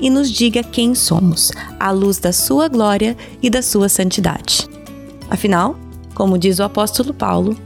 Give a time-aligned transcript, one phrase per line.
[0.00, 4.68] e nos diga quem somos, à luz da sua glória e da sua santidade.
[5.30, 5.76] Afinal,
[6.14, 7.56] como diz o apóstolo Paulo,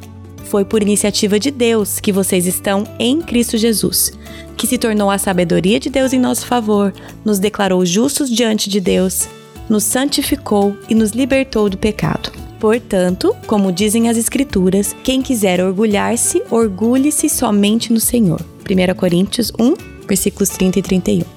[0.45, 4.13] foi por iniciativa de Deus que vocês estão em Cristo Jesus,
[4.57, 6.95] que se tornou a sabedoria de Deus em nosso favor,
[7.25, 9.29] nos declarou justos diante de Deus,
[9.69, 12.31] nos santificou e nos libertou do pecado.
[12.61, 18.41] Portanto, como dizem as Escrituras, quem quiser orgulhar-se, orgulhe-se somente no Senhor.
[18.69, 19.75] 1 Coríntios 1,
[20.07, 21.36] versículos 30 e 31.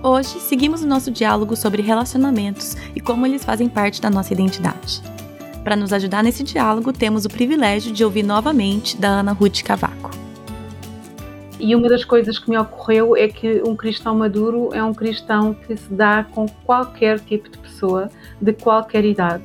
[0.00, 5.02] Hoje, seguimos o nosso diálogo sobre relacionamentos e como eles fazem parte da nossa identidade.
[5.64, 10.12] Para nos ajudar nesse diálogo, temos o privilégio de ouvir novamente da Ana Ruth Cavaco.
[11.58, 15.52] E uma das coisas que me ocorreu é que um cristão maduro é um cristão
[15.52, 18.08] que se dá com qualquer tipo de pessoa,
[18.40, 19.42] de qualquer idade,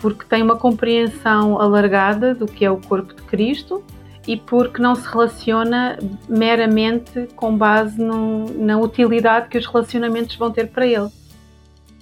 [0.00, 3.82] porque tem uma compreensão alargada do que é o corpo de Cristo
[4.28, 5.98] e porque não se relaciona
[6.28, 11.08] meramente com base no, na utilidade que os relacionamentos vão ter para ele.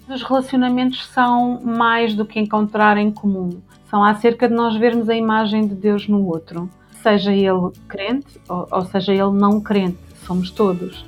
[0.08, 5.14] Os relacionamentos são mais do que encontrar em comum, são acerca de nós vermos a
[5.14, 6.68] imagem de Deus no outro,
[7.00, 11.06] seja ele crente ou, ou seja ele não crente, somos todos.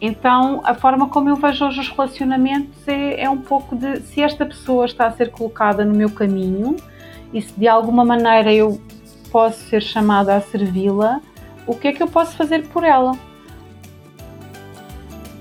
[0.00, 4.22] Então, a forma como eu vejo hoje os relacionamentos é, é um pouco de se
[4.22, 6.76] esta pessoa está a ser colocada no meu caminho
[7.34, 8.80] e se de alguma maneira eu
[9.30, 11.20] posso ser chamada a servi-la,
[11.66, 13.12] o que é que eu posso fazer por ela?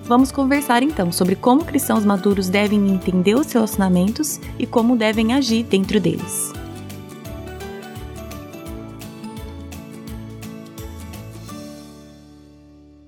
[0.03, 5.63] Vamos conversar então sobre como cristãos maduros devem entender os relacionamentos e como devem agir
[5.63, 6.51] dentro deles.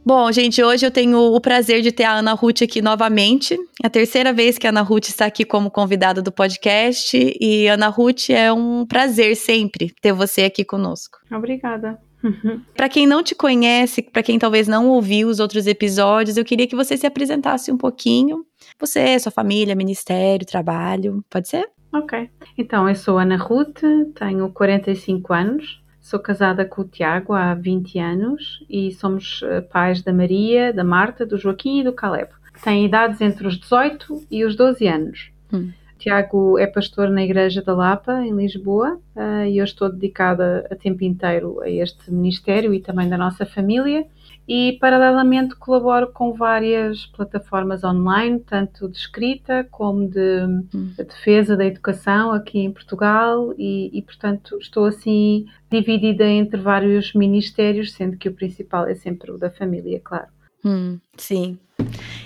[0.03, 3.55] Bom, gente, hoje eu tenho o prazer de ter a Ana Ruth aqui novamente.
[3.83, 7.15] É a terceira vez que a Ana Ruth está aqui como convidada do podcast.
[7.39, 11.19] E Ana Ruth, é um prazer sempre ter você aqui conosco.
[11.31, 11.99] Obrigada.
[12.75, 16.67] para quem não te conhece, para quem talvez não ouviu os outros episódios, eu queria
[16.67, 18.43] que você se apresentasse um pouquinho.
[18.79, 21.69] Você, sua família, ministério, trabalho, pode ser?
[21.93, 22.27] Ok.
[22.57, 23.81] Então, eu sou Ana Ruth,
[24.15, 30.01] tenho 45 anos, Sou casada com o Tiago há 20 anos e somos eh, pais
[30.01, 34.25] da Maria, da Marta, do Joaquim e do Caleb, que têm idades entre os 18
[34.29, 35.31] e os 12 anos.
[35.53, 35.71] Hum.
[36.01, 40.75] Tiago é pastor na Igreja da Lapa, em Lisboa, uh, e eu estou dedicada a
[40.75, 44.07] tempo inteiro a este ministério e também da nossa família
[44.47, 50.43] e paralelamente colaboro com várias plataformas online, tanto de escrita como de,
[50.73, 50.93] hum.
[50.97, 57.93] defesa da educação aqui em Portugal e, e, portanto estou assim dividida entre vários ministérios,
[57.93, 60.27] sendo que o principal é sempre o da família, claro.
[60.63, 61.57] Hum, sim.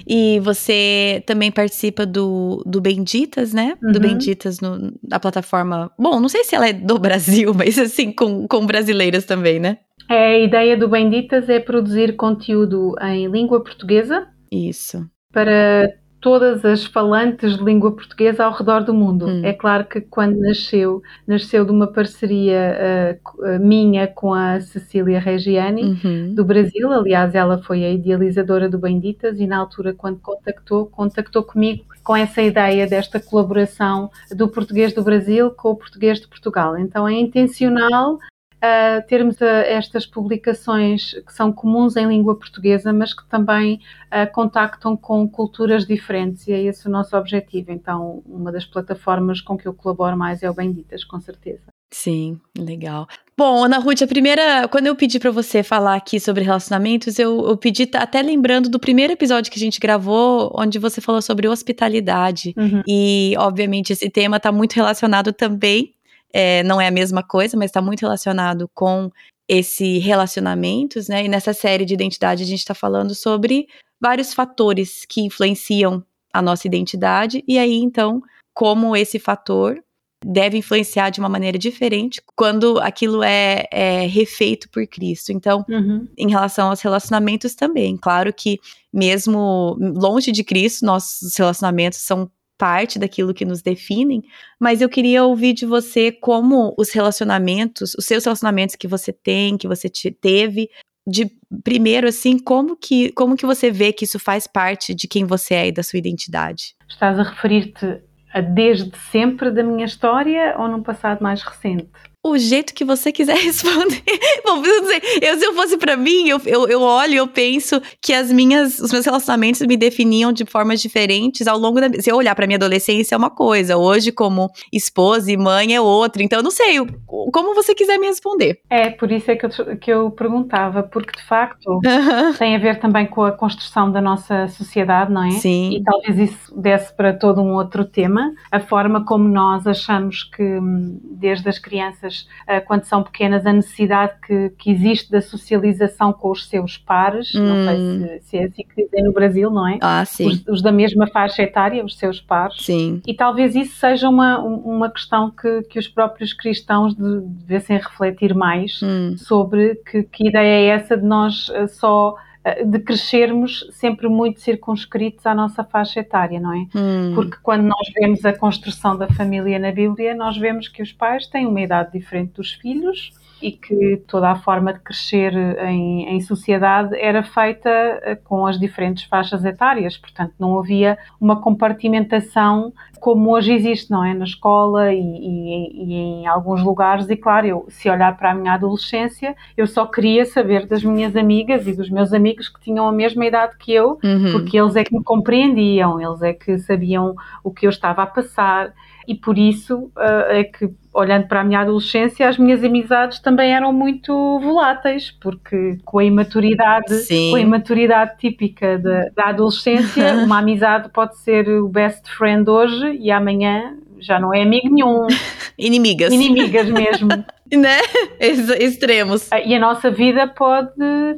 [0.08, 3.78] E você também participa do, do Benditas, né?
[3.82, 3.92] Uhum.
[3.92, 5.92] Do Benditas no, na plataforma.
[5.98, 9.78] Bom, não sei se ela é do Brasil, mas assim, com, com brasileiras também, né?
[10.10, 14.28] É, a ideia do Benditas é produzir conteúdo em língua portuguesa.
[14.52, 15.10] Isso.
[15.32, 15.90] Para
[16.26, 19.28] todas as falantes de língua portuguesa ao redor do mundo.
[19.28, 19.42] Hum.
[19.44, 25.84] É claro que quando nasceu, nasceu de uma parceria uh, minha com a Cecília Reggiani,
[25.84, 26.34] uhum.
[26.34, 26.92] do Brasil.
[26.92, 32.16] Aliás, ela foi a idealizadora do Benditas e na altura, quando contactou, contactou comigo com
[32.16, 36.76] essa ideia desta colaboração do português do Brasil com o português de Portugal.
[36.76, 38.18] Então é intencional
[38.66, 44.32] uh, termos uh, estas publicações que são comuns em língua portuguesa, mas que também uh,
[44.34, 47.72] contactam com culturas diferentes, e é esse o nosso objetivo.
[47.72, 51.64] Então, uma das plataformas com que eu colaboro mais é o Benditas, com certeza.
[51.92, 53.08] Sim, legal.
[53.38, 57.48] Bom, Ana Ruth, a primeira, quando eu pedi para você falar aqui sobre relacionamentos, eu,
[57.48, 61.48] eu, pedi até lembrando do primeiro episódio que a gente gravou, onde você falou sobre
[61.48, 62.54] hospitalidade.
[62.58, 62.82] Uhum.
[62.88, 65.94] E, obviamente, esse tema está muito relacionado também
[66.34, 69.10] é, não é a mesma coisa, mas está muito relacionado com
[69.48, 71.26] esse relacionamentos, né?
[71.26, 73.68] E nessa série de identidade a gente está falando sobre
[74.02, 78.22] vários fatores que influenciam a nossa identidade, e aí então,
[78.54, 79.82] como esse fator
[80.26, 85.32] deve influenciar de uma maneira diferente quando aquilo é, é refeito por Cristo.
[85.32, 86.08] Então, uhum.
[86.18, 88.60] em relação aos relacionamentos também, claro que
[88.92, 94.24] mesmo longe de Cristo, nossos relacionamentos são parte daquilo que nos definem,
[94.60, 99.58] mas eu queria ouvir de você como os relacionamentos, os seus relacionamentos que você tem,
[99.58, 100.70] que você te, teve,
[101.08, 101.30] de
[101.64, 105.54] primeiro assim, como que como que você vê que isso faz parte de quem você
[105.54, 106.76] é e da sua identidade?
[106.90, 108.02] Estás a referir-te
[108.34, 111.90] a desde sempre da minha história ou num passado mais recente?
[112.26, 114.02] O jeito que você quiser responder.
[114.44, 117.80] Bom, dizer, eu, se eu fosse para mim, eu, eu, eu olho e eu penso
[118.02, 121.90] que as minhas, os meus relacionamentos me definiam de formas diferentes ao longo da.
[122.02, 125.82] Se eu olhar para minha adolescência é uma coisa, hoje como esposa e mãe é
[125.82, 126.24] outra.
[126.24, 128.60] Então eu não sei, como você quiser me responder.
[128.70, 131.80] É, por isso é que eu, que eu perguntava, porque de facto
[132.40, 135.32] tem a ver também com a construção da nossa sociedade, não é?
[135.32, 135.76] Sim.
[135.76, 140.44] E talvez isso desse para todo um outro tema, a forma como nós achamos que
[140.44, 146.12] hum, desde as crianças uh, quando são pequenas, a necessidade que, que, existe da socialização
[146.14, 147.44] com os seus pares, hum.
[147.44, 148.00] não sei hum.
[148.00, 149.78] se, se, é assim que dizem no Brasil, não é?
[149.82, 150.28] Ah, sim.
[150.28, 152.64] Os, os, da mesma faixa etária, os seus pares.
[152.64, 153.02] Sim.
[153.06, 158.80] E talvez isso seja uma, uma questão que, que os próprios cristãos devessem refletir mais
[158.82, 159.16] hum.
[159.18, 162.20] sobre que, que ideia é essa de nós uh, só eh,
[162.64, 166.68] de crescermos sempre muito circunscritos à nossa faixa etária, não é?
[166.76, 167.14] Hum.
[167.16, 171.26] Porque quando nós vemos a construção da família na Bíblia, nós vemos que os pais
[171.28, 175.34] têm uma idade diferente dos filhos e que toda a forma de crescer
[175.68, 181.42] em, em, sociedade era feita eh, com as diferentes faixas etárias, portanto não havia uma
[181.42, 184.14] compartimentação como hoje existe, não é?
[184.14, 188.34] Na escola e, e, e em alguns lugares, e claro, eu, se olhar para a
[188.34, 192.88] minha adolescência, eu só queria saber das minhas amigas e dos meus amigos que tinham
[192.88, 194.32] a mesma idade que eu, uhum.
[194.32, 198.08] porque eles é que me compreendiam, eles é que sabiam o que eu estava a
[198.08, 198.74] passar
[199.08, 203.54] e por isso uh, é que olhando para a minha adolescência, as minhas amizades também
[203.54, 207.32] eram muito voláteis, porque com a imaturidade, Sim.
[207.32, 212.98] com a imaturidade típica da, da adolescência, uma amizade pode ser o best friend hoje
[213.02, 213.76] e amanhã
[214.06, 215.08] já não é amigo nenhum.
[215.58, 216.14] Inimigas.
[216.14, 217.10] Inimigas mesmo.
[217.52, 217.80] né?
[218.20, 219.32] Extremos.
[219.32, 220.72] Ah, e a nossa vida pode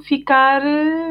[0.04, 0.62] ficar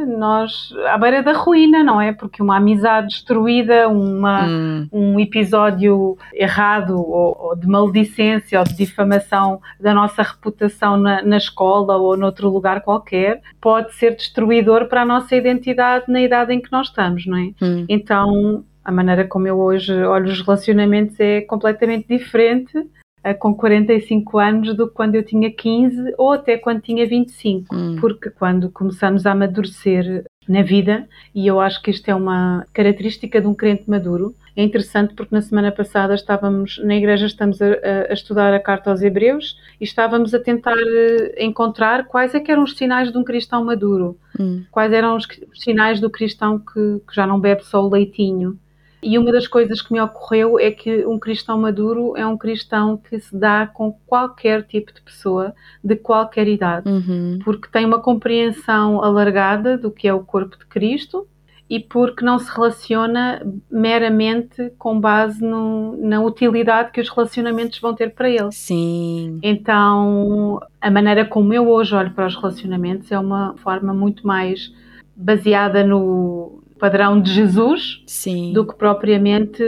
[0.06, 2.12] nós à beira da ruína, não é?
[2.12, 4.88] Porque uma amizade destruída, uma, hum.
[4.92, 11.36] um episódio errado ou, ou, de maledicência ou de difamação da nossa reputação na, na
[11.36, 16.60] escola ou noutro lugar qualquer, pode ser destruidor para a nossa identidade na idade em
[16.60, 17.50] que nós estamos, não é?
[17.62, 17.86] Hum.
[17.88, 24.38] Então a maneira como eu hoje olho os relacionamentos é completamente diferente uh, com 45
[24.38, 27.96] anos do que quando eu tinha 15 ou até quando tinha 25, hum.
[28.00, 33.40] porque quando começamos a amadurecer na vida, e eu acho que isto é uma característica
[33.40, 37.66] de um crente maduro, é interessante porque na semana passada estávamos na igreja, estamos a,
[37.66, 42.62] a, estudar a carta aos Hebreus e estávamos a tentar eh, encontrar quais é eram
[42.62, 44.62] os sinais de um cristão maduro, hum.
[44.70, 48.56] quais eram os, os, sinais do cristão que, que já não bebe só o leitinho.
[49.02, 52.96] E uma das coisas que me ocorreu é que um cristão maduro é um cristão
[52.96, 57.38] que se dá com qualquer tipo de pessoa, de qualquer idade, uhum.
[57.44, 61.26] porque tem uma compreensão alargada do que é o corpo de Cristo
[61.68, 67.92] e porque não se relaciona meramente com base no, na utilidade que os relacionamentos vão
[67.92, 68.52] ter para ele.
[68.52, 69.40] Sim.
[69.42, 74.72] Então, a maneira como eu hoje olho para os relacionamentos é uma forma muito mais
[75.16, 78.52] baseada no, padrão de Jesus Sim.
[78.52, 79.62] do que propriamente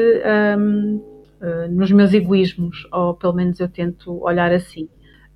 [0.59, 1.01] um,
[1.41, 4.89] eh, nos meus egoísmos, ou pelo menos eu tento olhar assim.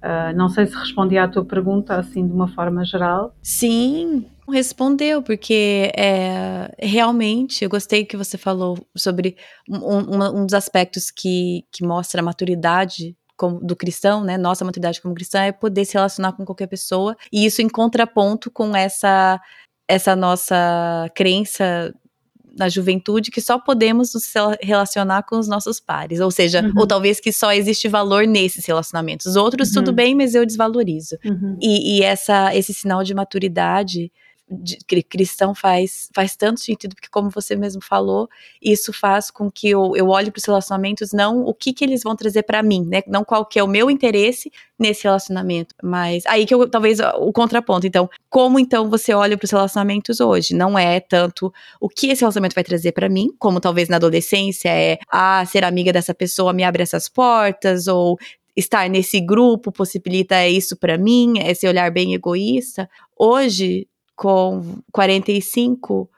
[0.02, 3.36] Uh, não sei se respondi à tua pergunta assim de uma forma geral.
[3.40, 9.36] Sim, respondeu, porque é, realmente eu gostei que você falou sobre
[9.68, 14.36] um, um, um dos aspectos que, que mostra a maturidade como, do cristão, né?
[14.36, 18.50] Nossa maturidade como cristã é poder se relacionar com qualquer pessoa, e isso em contraponto
[18.50, 19.40] com essa
[19.88, 21.92] essa nossa crença
[22.56, 26.72] na juventude que só podemos nos relacionar com os nossos pares, ou seja, uhum.
[26.76, 29.26] ou talvez que só existe valor nesses relacionamentos.
[29.26, 29.74] Os outros uhum.
[29.76, 31.16] tudo bem, mas eu desvalorizo.
[31.24, 31.56] Uhum.
[31.60, 34.12] E, e, essa esse sinal de maturidade
[34.52, 38.28] de, cristão faz, faz tanto sentido, porque como você mesmo falou,
[38.60, 42.02] isso faz com que eu, eu olhe para os relacionamentos não o que, que eles
[42.02, 43.02] vão trazer para mim, né?
[43.06, 47.32] Não qual que é o meu interesse nesse relacionamento, mas aí que eu, talvez o
[47.32, 47.86] contraponto.
[47.86, 50.54] Então, como então você olha para os relacionamentos hoje?
[50.54, 54.68] Não é tanto o que esse relacionamento vai trazer para mim, como talvez na adolescência
[54.68, 58.18] é, ah, ser amiga dessa pessoa me abre essas portas, ou
[58.56, 62.88] estar nesse grupo possibilita isso para mim, esse olhar bem egoísta.
[63.16, 63.88] Hoje,
[64.22, 66.08] com 45,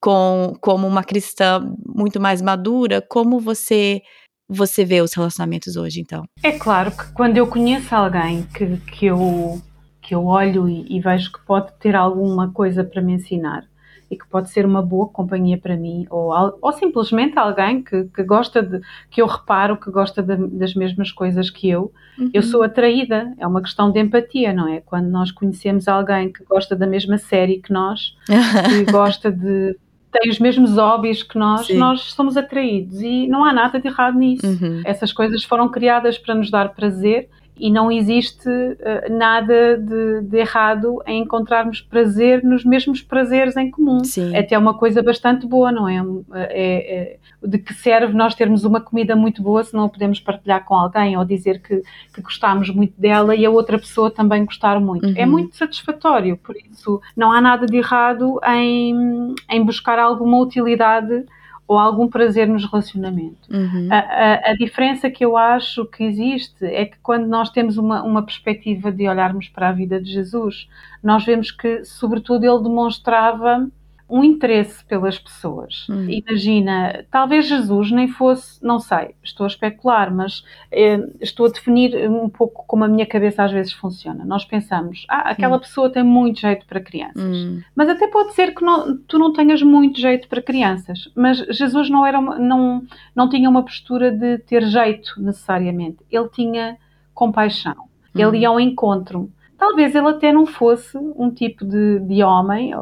[0.00, 4.00] com, como uma cristã muito mais madura, como você
[4.48, 6.24] você vê os relacionamentos hoje, então?
[6.42, 9.60] É claro que quando eu conheço alguém que, que, eu,
[10.00, 13.68] que eu olho e, e vejo que pode ter alguma coisa para me ensinar,
[14.10, 18.22] e que pode ser uma boa companhia para mim, ou, ou simplesmente alguém que, que
[18.22, 22.30] gosta de, que eu reparo que gosta de, das mesmas coisas que eu, uhum.
[22.32, 24.80] eu sou atraída, é uma questão de empatia, não é?
[24.80, 29.76] Quando nós conhecemos alguém que gosta da mesma série que nós, que gosta de
[30.10, 31.76] tem os mesmos hobbies que nós, Sim.
[31.76, 34.46] nós somos atraídos e não há nada de errado nisso.
[34.46, 34.80] Uhum.
[34.84, 40.38] Essas coisas foram criadas para nos dar prazer e não existe uh, nada de, de,
[40.38, 44.04] errado em encontrarmos prazer nos mesmos prazeres em comum.
[44.04, 44.34] Sim.
[44.34, 46.02] É até uma coisa bastante boa, não é?
[46.34, 46.96] é?
[46.96, 47.16] é?
[47.42, 50.74] De que serve nós termos uma comida muito boa se não a podemos partilhar com
[50.74, 55.06] alguém ou dizer que, que gostamos muito dela e a outra pessoa também gostar muito.
[55.06, 55.14] É uhum.
[55.16, 61.24] É muito satisfatório, por isso não há nada de errado em, em buscar alguma utilidade
[61.68, 63.46] ou algum prazer nos relacionamentos.
[63.50, 63.88] Uhum.
[63.90, 68.02] A, a, a, diferença que eu acho que existe é que quando nós temos uma,
[68.02, 70.66] uma perspectiva de olharmos para a vida de Jesus,
[71.02, 73.68] nós vemos que, sobretudo, ele demonstrava
[74.08, 75.86] um interesse pelas pessoas.
[75.90, 76.06] Hum.
[76.08, 82.08] Imagina, talvez Jesus nem fosse, não sei, estou a especular, mas eh, estou a definir
[82.10, 84.24] um pouco como a minha cabeça às vezes funciona.
[84.24, 85.60] Nós pensamos, ah, aquela hum.
[85.60, 87.22] pessoa tem muito jeito para crianças.
[87.22, 87.60] Hum.
[87.76, 91.10] Mas até pode ser que não, tu não tenhas muito jeito para crianças.
[91.14, 92.82] Mas Jesus não, era uma, não,
[93.14, 95.98] não tinha uma postura de ter jeito necessariamente.
[96.10, 96.78] Ele tinha
[97.12, 97.88] compaixão.
[98.14, 98.34] Ele hum.
[98.34, 102.72] ia ao encontro talvez ele até não fosse um tipo de, de homem,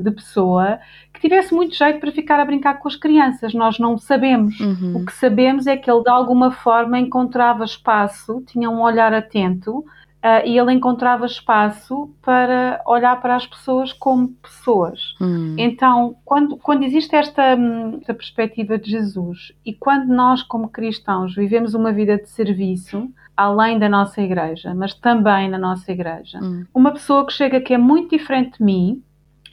[0.00, 0.78] de pessoa,
[1.12, 3.52] que tivesse muito jeito para ficar a brincar com as crianças.
[3.52, 4.58] Nós não sabemos.
[4.60, 4.96] Uhum.
[4.96, 9.84] O que sabemos é que ele, de alguma forma, encontrava espaço, tinha um olhar atento.
[10.24, 15.16] Uh, e ele encontrava espaço para olhar para as pessoas como pessoas.
[15.20, 15.56] Hum.
[15.58, 21.34] Então, quando, quando existe esta, hum, esta perspectiva de Jesus e quando nós, como cristãos,
[21.34, 26.38] vivemos uma vida de serviço, além da nossa igreja, mas também na nossa igreja.
[26.42, 26.64] Hum.
[26.74, 29.02] Uma pessoa que chega que é muito diferente de mim,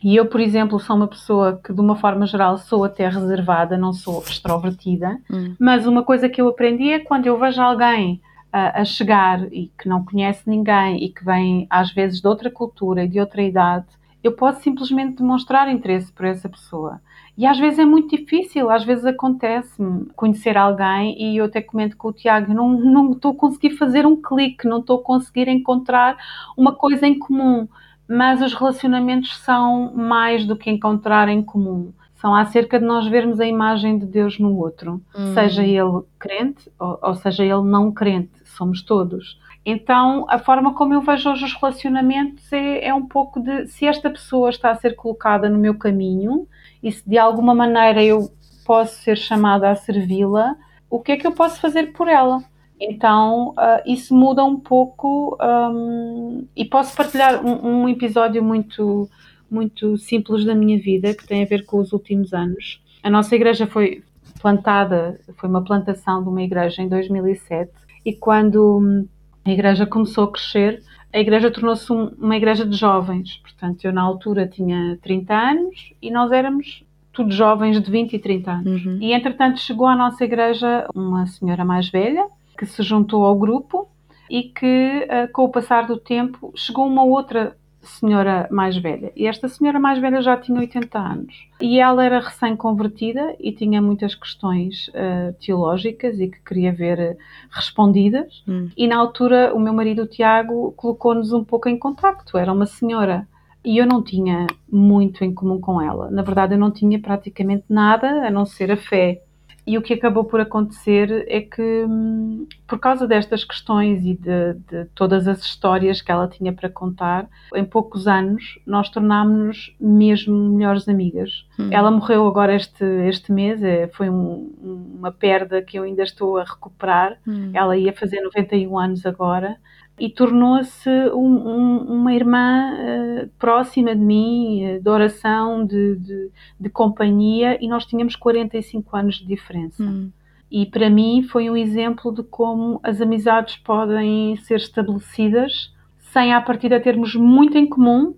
[0.03, 3.77] e eu, por exemplo, sou uma pessoa que, de uma forma geral, sou até reservada,
[3.77, 5.55] não sou extrovertida, hum.
[5.59, 8.21] mas uma coisa que eu aprendi é quando eu vejo alguém
[8.51, 12.49] a, a chegar e que não conhece ninguém e que vem, às vezes, de outra
[12.49, 13.87] cultura e de outra idade,
[14.23, 17.01] eu posso simplesmente demonstrar interesse por essa pessoa.
[17.39, 21.95] E às vezes é muito difícil, às vezes acontece-me conhecer alguém e eu até comento
[21.95, 25.47] com o Tiago, não, não estou a conseguir fazer um clique, não estou a conseguir
[25.47, 26.17] encontrar
[26.57, 27.65] uma coisa em comum,
[28.05, 31.93] mas os relacionamentos são mais do que encontrar em comum.
[32.15, 35.33] São acerca de nós vermos a imagem de Deus no outro, hum.
[35.33, 39.39] seja ele crente ou, ou seja ele não crente, somos todos.
[39.65, 43.85] Então, a forma como eu vejo hoje os relacionamentos é, é, um pouco de se
[43.85, 46.45] esta pessoa está a ser colocada no meu caminho
[46.81, 48.31] e se de alguma maneira eu
[48.65, 50.55] posso ser chamada a servi-la,
[50.89, 52.43] o que é que eu posso fazer por ela?
[52.79, 59.09] Então, uh, isso muda um pouco um, e posso partilhar um, um, episódio muito,
[59.51, 62.81] muito simples da minha vida que tem a ver com os últimos anos.
[63.03, 64.01] A nossa igreja foi
[64.41, 67.69] plantada, foi uma plantação de uma igreja em 2007
[68.05, 69.05] e quando
[69.43, 73.37] a igreja começou a crescer, a igreja tornou-se um, uma igreja de jovens.
[73.37, 78.19] Portanto, eu na altura tinha 30 anos e nós éramos tudo jovens de 20 e
[78.19, 78.85] 30 anos.
[78.85, 78.97] Uhum.
[79.01, 82.25] E entretanto chegou à nossa igreja uma senhora mais velha
[82.57, 83.89] que se juntou ao grupo
[84.29, 89.11] e que, eh, com o passar do tempo, chegou uma outra senhora mais velha.
[89.15, 91.47] E esta senhora mais velha já tinha 80 anos.
[91.61, 97.17] E ela era recém-convertida e tinha muitas questões uh, teológicas e que queria ver uh,
[97.51, 98.43] respondidas.
[98.47, 98.69] Hum.
[98.75, 102.37] E na altura, o meu marido, o Tiago, colocou-nos um pouco em contacto.
[102.37, 103.27] Era uma senhora.
[103.63, 106.09] E eu não tinha muito em comum com ela.
[106.09, 109.21] Na verdade, eu não tinha praticamente nada a não ser a fé
[109.65, 114.53] e o que acabou por acontecer é que, hum, por causa destas questões e de,
[114.67, 120.35] de todas as histórias que ela tinha para contar, em poucos anos nós tornámos-nos mesmo
[120.49, 121.45] melhores amigas.
[121.59, 121.69] Hum.
[121.71, 124.51] Ela morreu agora este, este mês, é, foi um,
[124.97, 127.17] uma perda que eu ainda estou a recuperar.
[127.27, 127.51] Hum.
[127.53, 129.57] Ela ia fazer 91 anos agora
[129.99, 136.31] e tornou-se um, um, uma irmã uh, próxima de mim, uh, de oração, de, de,
[136.59, 139.83] de, companhia, e nós tínhamos 45 anos de diferença.
[139.83, 140.11] Hum.
[140.51, 145.71] E para mim foi um exemplo de como as amizades podem ser estabelecidas
[146.11, 148.15] sem à partida termos muito em comum,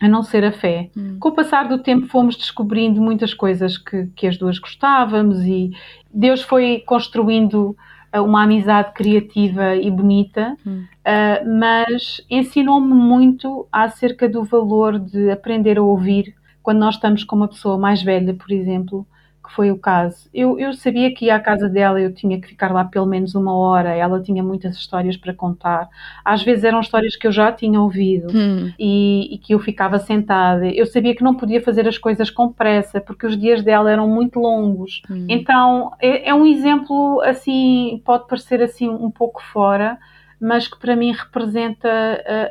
[0.00, 0.90] a não ser a fé.
[0.96, 1.16] Hum.
[1.18, 5.70] Com o passar do tempo fomos descobrindo muitas coisas que, que as duas gostávamos e
[6.12, 7.76] Deus foi construindo
[8.20, 10.84] uma amizade criativa e bonita, hum.
[10.84, 17.36] uh, mas ensinou-me muito acerca do valor de aprender a ouvir quando nós estamos com
[17.36, 19.06] uma pessoa mais velha, por exemplo,
[19.44, 20.28] que foi o caso.
[20.32, 23.34] Eu, eu sabia que ia à casa dela, eu tinha que ficar lá pelo menos
[23.34, 25.88] uma hora, ela tinha muitas histórias para contar.
[26.24, 28.72] Às vezes eram histórias que eu já tinha ouvido hum.
[28.78, 30.66] e, e, que eu ficava sentada.
[30.66, 34.08] Eu sabia que não podia fazer as coisas com pressa, porque os dias dela eram
[34.08, 35.02] muito longos.
[35.10, 35.26] Hum.
[35.28, 39.98] Então é, é um exemplo assim, pode parecer assim um pouco fora,
[40.40, 41.88] mas que para mim representa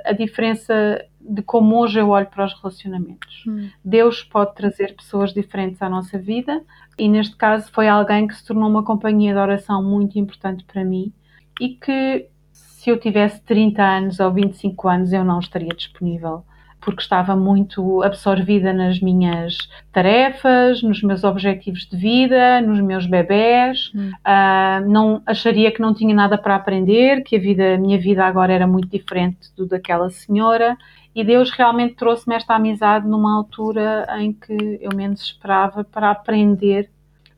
[0.05, 3.43] a, a diferença de como hoje eu olho para os relacionamentos.
[3.47, 3.69] Hum.
[3.83, 6.61] Deus pode trazer pessoas diferentes à nossa vida
[6.97, 10.83] e neste caso foi alguém que se tornou uma companhia de oração muito importante para
[10.83, 11.11] mim
[11.59, 16.43] e que se eu tivesse 30 anos ou 25 anos eu não estaria disponível
[16.83, 19.57] porque estava muito absorvida nas minhas
[19.91, 23.91] tarefas, nos meus objetivos de vida, nos meus bebés.
[23.95, 24.11] Hum.
[24.25, 28.25] Uh, não acharia que não tinha nada para aprender, que a vida, a minha vida
[28.25, 30.77] agora era muito diferente do daquela senhora
[31.15, 36.89] e Deus realmente trouxe-me esta amizade numa altura em que eu menos esperava para aprender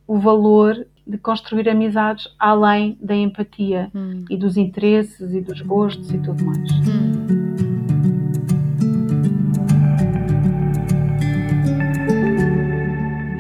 [0.08, 4.26] o valor de construir amizades além da empatia hum.
[4.30, 6.72] e dos interesses e dos gostos e tudo mais.
[6.88, 7.45] Hum.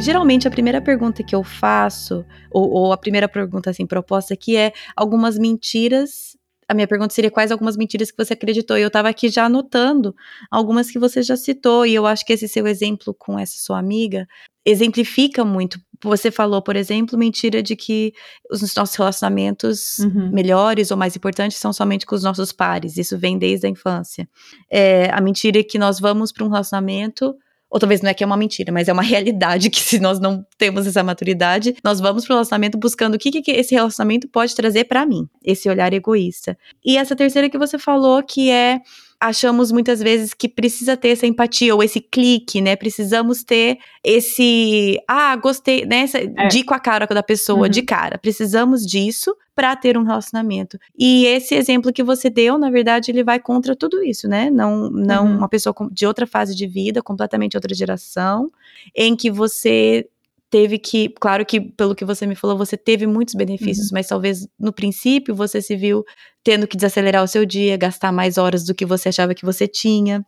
[0.05, 4.55] Geralmente a primeira pergunta que eu faço, ou, ou a primeira pergunta assim proposta aqui
[4.55, 8.75] é algumas mentiras a minha pergunta seria quais algumas mentiras que você acreditou.
[8.75, 10.15] E eu estava aqui já anotando
[10.49, 13.77] algumas que você já citou, e eu acho que esse seu exemplo com essa sua
[13.77, 14.27] amiga
[14.65, 15.79] exemplifica muito.
[16.03, 18.13] Você falou, por exemplo, mentira de que
[18.49, 20.31] os nossos relacionamentos uhum.
[20.31, 22.97] melhores ou mais importantes são somente com os nossos pares.
[22.97, 24.27] Isso vem desde a infância.
[24.71, 27.35] É, a mentira é que nós vamos para um relacionamento
[27.69, 30.19] ou talvez não é que é uma mentira, mas é uma realidade que se nós
[30.19, 34.55] não temos essa maturidade, nós vamos pro relacionamento buscando o que, que esse relacionamento pode
[34.55, 36.57] trazer para mim, esse olhar egoísta.
[36.83, 38.79] E essa terceira que você falou, que é
[39.19, 42.75] achamos muitas vezes que precisa ter essa empatia ou esse clique, né?
[42.75, 46.01] Precisamos ter esse, ah, gostei, né?
[46.01, 46.47] Essa, é.
[46.47, 47.69] de com a cara da pessoa, uhum.
[47.69, 48.17] de cara.
[48.17, 50.77] Precisamos disso para ter um relacionamento.
[50.97, 54.49] E esse exemplo que você deu, na verdade, ele vai contra tudo isso, né?
[54.49, 55.37] Não, não uhum.
[55.37, 58.51] uma pessoa de outra fase de vida, completamente outra geração,
[58.95, 60.07] em que você
[60.49, 63.93] teve que, claro que pelo que você me falou, você teve muitos benefícios, uhum.
[63.95, 66.03] mas talvez no princípio você se viu
[66.43, 69.67] tendo que desacelerar o seu dia, gastar mais horas do que você achava que você
[69.67, 70.23] tinha,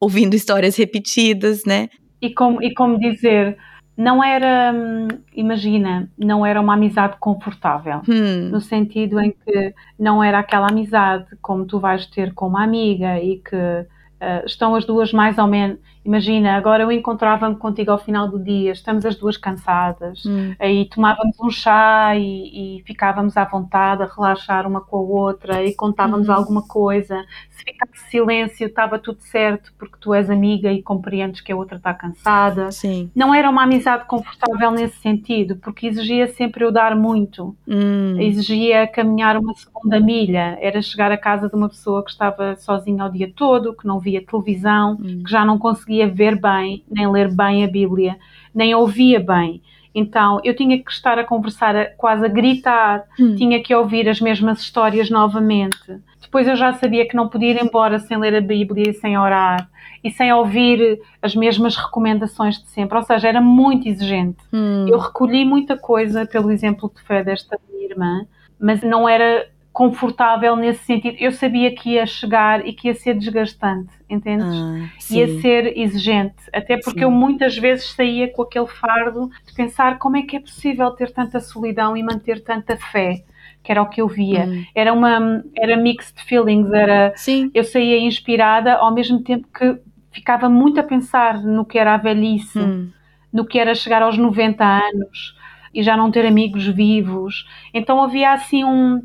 [0.00, 1.88] ouvindo histórias repetidas, né?
[2.20, 3.56] E como, e como dizer,
[3.96, 8.48] não era, hum, imagina, não era uma amizade confortável, hum.
[8.50, 13.20] no sentido em que não era aquela amizade como tu vais ter com uma amiga
[13.20, 17.98] e que uh, estão as duas mais ou menos Imagina, agora eu encontrava-me contigo ao
[17.98, 20.54] final do dia, estamos as duas cansadas, hum.
[20.58, 25.64] aí tomávamos um chá e, e, ficávamos à vontade a relaxar uma com a outra
[25.64, 26.32] e contávamos hum.
[26.32, 27.24] alguma coisa.
[27.50, 31.76] Se ficasse silêncio, estava tudo certo, porque tu és amiga e compreendes que a outra
[31.76, 32.70] está cansada.
[32.70, 33.10] Sim.
[33.14, 38.16] Não era uma amizade confortável nesse sentido, porque exigia sempre eu dar muito, hum.
[38.18, 43.04] exigia caminhar uma segunda milha, era chegar à casa de uma pessoa que estava sozinha
[43.04, 45.22] o dia todo, que não via televisão, hum.
[45.24, 48.16] que já não conseguia conseguia ver bem, nem ler bem a Bíblia,
[48.54, 49.62] nem ouvia bem.
[49.94, 53.34] Então eu tinha que estar a conversar, quase a gritar, hum.
[53.34, 55.98] tinha que ouvir as mesmas histórias novamente.
[56.20, 59.18] Depois eu já sabia que não podia ir embora sem ler a Bíblia e sem
[59.18, 59.68] orar
[60.04, 62.98] e sem ouvir as mesmas recomendações de sempre.
[62.98, 64.38] Ou seja, era muito exigente.
[64.52, 64.86] Hum.
[64.86, 68.26] Eu recolhi muita coisa pelo exemplo de fé desta minha irmã,
[68.60, 71.16] mas não era confortável nesse sentido.
[71.20, 74.52] Eu sabia que ia chegar e que ia ser desgastante, entendes?
[74.52, 77.04] Ah, ia ser exigente, até porque sim.
[77.04, 81.12] eu muitas vezes saía com aquele fardo de pensar como é que é possível ter
[81.12, 83.22] tanta solidão e manter tanta fé
[83.62, 84.46] que era o que eu via.
[84.46, 84.64] Hum.
[84.74, 87.48] Era uma era mixed feelings, era Sim.
[87.54, 89.78] eu saía inspirada ao mesmo tempo que
[90.10, 92.90] ficava muito a pensar no que era a velhice, hum.
[93.32, 95.36] no que era chegar aos 90 anos
[95.72, 97.46] e já não ter amigos vivos.
[97.72, 99.00] Então havia assim um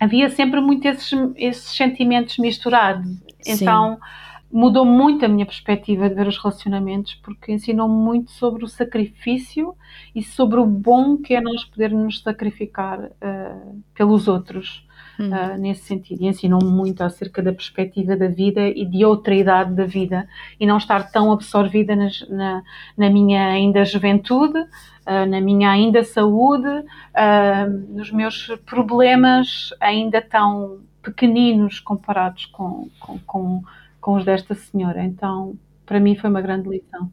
[0.00, 3.06] havia sempre muito esses, esses sentimentos misturados.
[3.46, 4.00] Então Sim.
[4.50, 9.74] mudou muito a minha perspectiva de ver os relacionamentos, porque ensinou-me muito sobre o sacrifício
[10.14, 14.85] e sobre o bom que é nós podermos sacrificar uh, pelos outros.
[15.18, 19.72] Uh, nesse sentido, e ensinou-me muito acerca da perspectiva da vida e de outra idade
[19.74, 20.28] da vida
[20.60, 22.62] e não estar tão absorvida nas, na,
[22.96, 30.80] na minha ainda juventude, uh, na minha ainda saúde, uh, nos meus problemas ainda tão
[31.02, 33.62] pequeninos comparados com, com, com,
[34.00, 35.02] com os desta senhora.
[35.02, 35.54] Então,
[35.86, 37.10] para mim foi uma grande lição.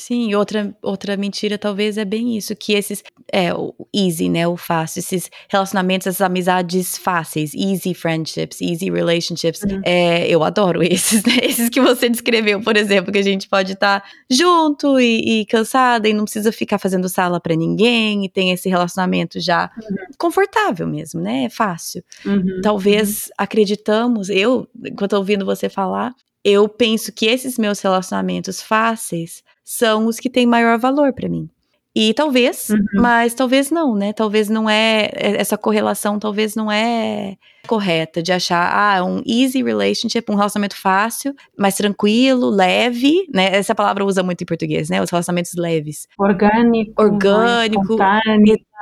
[0.00, 4.56] Sim, outra, outra mentira talvez é bem isso, que esses, é, o easy, né, o
[4.56, 9.82] fácil, esses relacionamentos, essas amizades fáceis, easy friendships, easy relationships, uhum.
[9.84, 13.74] é, eu adoro esses, né, esses que você descreveu, por exemplo, que a gente pode
[13.74, 18.28] estar tá junto e, e, cansada e não precisa ficar fazendo sala para ninguém e
[18.30, 19.96] tem esse relacionamento já uhum.
[20.16, 22.02] confortável mesmo, né, é fácil.
[22.24, 22.62] Uhum.
[22.62, 23.32] Talvez uhum.
[23.36, 30.18] acreditamos, eu, enquanto ouvindo você falar, eu penso que esses meus relacionamentos fáceis são os
[30.18, 31.48] que têm maior valor para mim.
[31.94, 32.78] E talvez, uhum.
[32.94, 34.12] mas talvez não, né?
[34.12, 39.62] Talvez não é, é essa correlação talvez não é correta de achar ah, um easy
[39.62, 43.56] relationship, um relacionamento fácil, mais tranquilo, leve, né?
[43.56, 45.02] Essa palavra usa muito em português, né?
[45.02, 46.06] Os relacionamentos leves.
[46.16, 47.02] Orgânico.
[47.02, 47.96] Orgânico.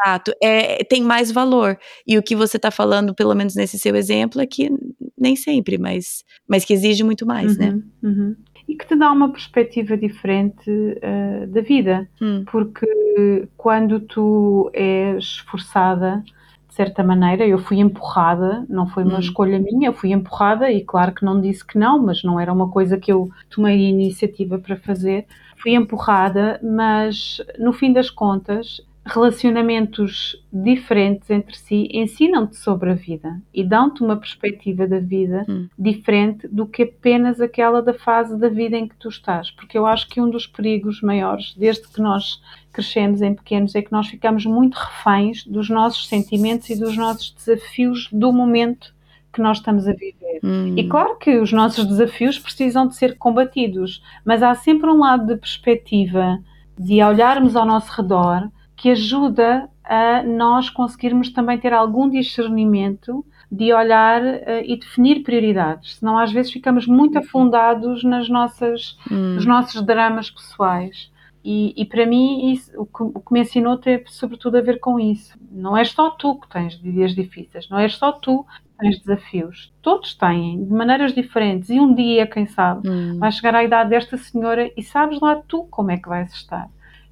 [0.02, 0.32] Exato.
[0.42, 1.78] É, tem mais valor.
[2.06, 4.70] E o que você está falando, pelo menos nesse seu exemplo, é que
[5.16, 7.82] nem sempre, mas, mas que exige muito mais, uhum, né?
[8.02, 8.36] Uhum
[8.68, 12.06] e que te dá uma perspectiva diferente uh, da vida.
[12.20, 12.44] Hum.
[12.50, 16.22] Porque quando tu és forçada,
[16.68, 19.20] de certa maneira, eu fui empurrada, não foi uma hum.
[19.20, 22.52] escolha minha, eu fui empurrada e claro que não disse que não, mas não era
[22.52, 25.26] uma coisa que eu tomei a iniciativa para fazer.
[25.56, 33.40] Fui empurrada, mas no fim das contas relacionamentos diferentes entre si ensinam-te sobre a vida
[33.52, 35.68] e dão-te uma perspectiva da vida hum.
[35.78, 39.50] diferente do que apenas aquela da fase da vida em que tu estás.
[39.50, 42.40] Porque eu acho que um dos perigos maiores, desde que nós
[42.72, 47.32] crescemos em pequenos, é que nós ficamos muito reféns dos nossos sentimentos e dos nossos
[47.32, 48.94] desafios do momento
[49.32, 50.40] que nós estamos a viver.
[50.42, 50.74] Hum.
[50.76, 55.26] E claro que os nossos desafios precisam de ser combatidos, mas há sempre um lado
[55.26, 56.38] de perspectiva
[56.78, 63.72] de olharmos ao nosso redor que ajuda a nós conseguirmos também ter algum discernimento de
[63.72, 65.96] olhar uh, e definir prioridades.
[65.96, 69.34] Senão, às vezes, ficamos muito afundados nas nossas, hum.
[69.34, 71.10] nos nossos dramas pessoais.
[71.44, 74.78] E, e para mim, isso, o, que, o, que, me ensinou teve sobretudo a ver
[74.78, 75.36] com isso.
[75.50, 79.72] Não és só tu que tens dias difíceis, não és só tu que tens desafios.
[79.82, 81.68] Todos têm, de maneiras diferentes.
[81.70, 83.18] E um dia, quem sabe, hum.
[83.18, 86.68] vai chegar à idade desta senhora e sabes lá tu como é que vais estar.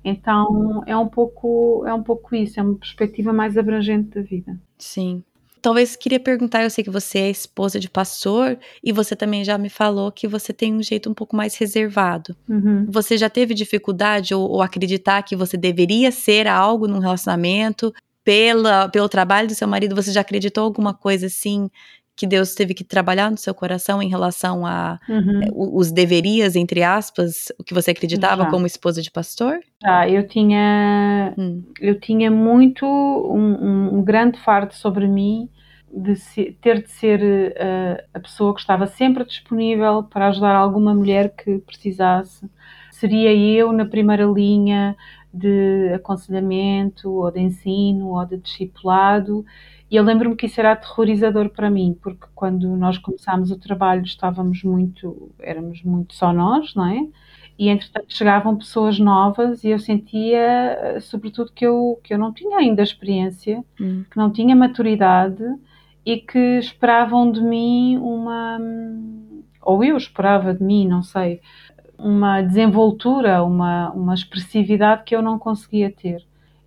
[0.07, 4.57] Então é um pouco é um pouco isso, é uma perspectiva mais abrangente da vida.
[4.79, 5.25] Sim.
[5.61, 9.59] Talvez queria perguntar, eu sei que você é esposa de pastor e você também já
[9.59, 12.37] me falou que você tem um jeito um pouco mais reservado.
[12.49, 12.87] Uhum.
[12.88, 17.92] Você já teve dificuldade ou, ou acreditar que você deveria ser algo num relacionamento
[18.23, 19.97] pela, pelo trabalho do seu marido?
[19.97, 21.69] Você já acreditou alguma coisa assim
[22.16, 25.42] que Deus teve que trabalhar no seu coração em relação a uhum.
[25.42, 28.50] Eh, os deverias, entre aspas, o que você acreditava Já.
[28.50, 29.61] como esposa de pastor?
[29.83, 31.62] Já, eu tinha, hum.
[31.79, 35.50] eu tinha muito, um, um, grande fardo sobre mim
[35.92, 36.14] de
[36.61, 41.59] ter de ser uh, a pessoa que estava sempre disponível para ajudar alguma mulher que
[41.59, 42.48] precisasse.
[42.90, 44.96] Seria eu na primeira linha
[45.33, 49.44] de aconselhamento, ou de ensino, ou de discipulado
[49.90, 54.05] e eu lembro-me que isso era aterrorizador para mim, porque quando nós começámos o trabalho
[54.05, 57.07] estávamos muito, éramos muito só nós, não é?
[57.59, 62.59] E entretanto chegavam pessoas novas e eu sentia, sobretudo, que eu, que eu não tinha
[62.59, 64.05] ainda experiência, hum.
[64.11, 65.42] que não tinha maturidade
[66.05, 68.59] e que esperavam de mim uma.
[69.62, 71.40] Ou eu esperava de mim, não sei,
[71.99, 76.25] uma desenvoltura, uma, uma expressividade que eu não conseguia ter.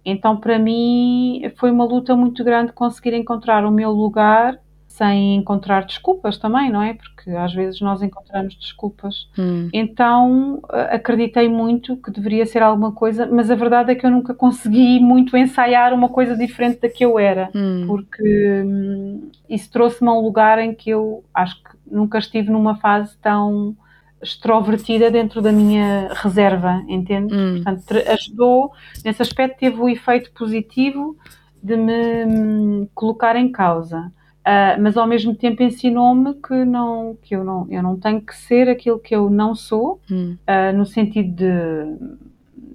[0.10, 4.60] Então, para mim, foi uma luta muito grande conseguir encontrar o meu lugar
[5.00, 6.94] sem encontrar desculpas também, não é?
[6.94, 9.30] Porque às vezes nós encontramos desculpas.
[9.38, 9.70] Hum.
[9.72, 14.34] Então acreditei muito que deveria ser alguma coisa, mas a verdade é que eu nunca
[14.34, 17.86] consegui muito ensaiar uma coisa diferente da que eu era, hum.
[17.88, 22.76] porque hum, isso trouxe-me a um lugar em que eu acho que nunca estive numa
[22.76, 23.78] fase tão
[24.22, 27.34] extrovertida dentro da minha reserva, entende?
[27.34, 27.62] Hum.
[27.64, 28.72] Portanto, ajudou,
[29.04, 31.18] nesse aspecto teve o efeito positivo
[31.62, 34.12] de me hum, colocar em causa.
[34.40, 38.34] Uh, mas ao mesmo tempo ensinou-me que não que eu não eu não tenho que
[38.34, 40.38] ser aquilo que eu não sou hum.
[40.48, 42.16] uh, no sentido de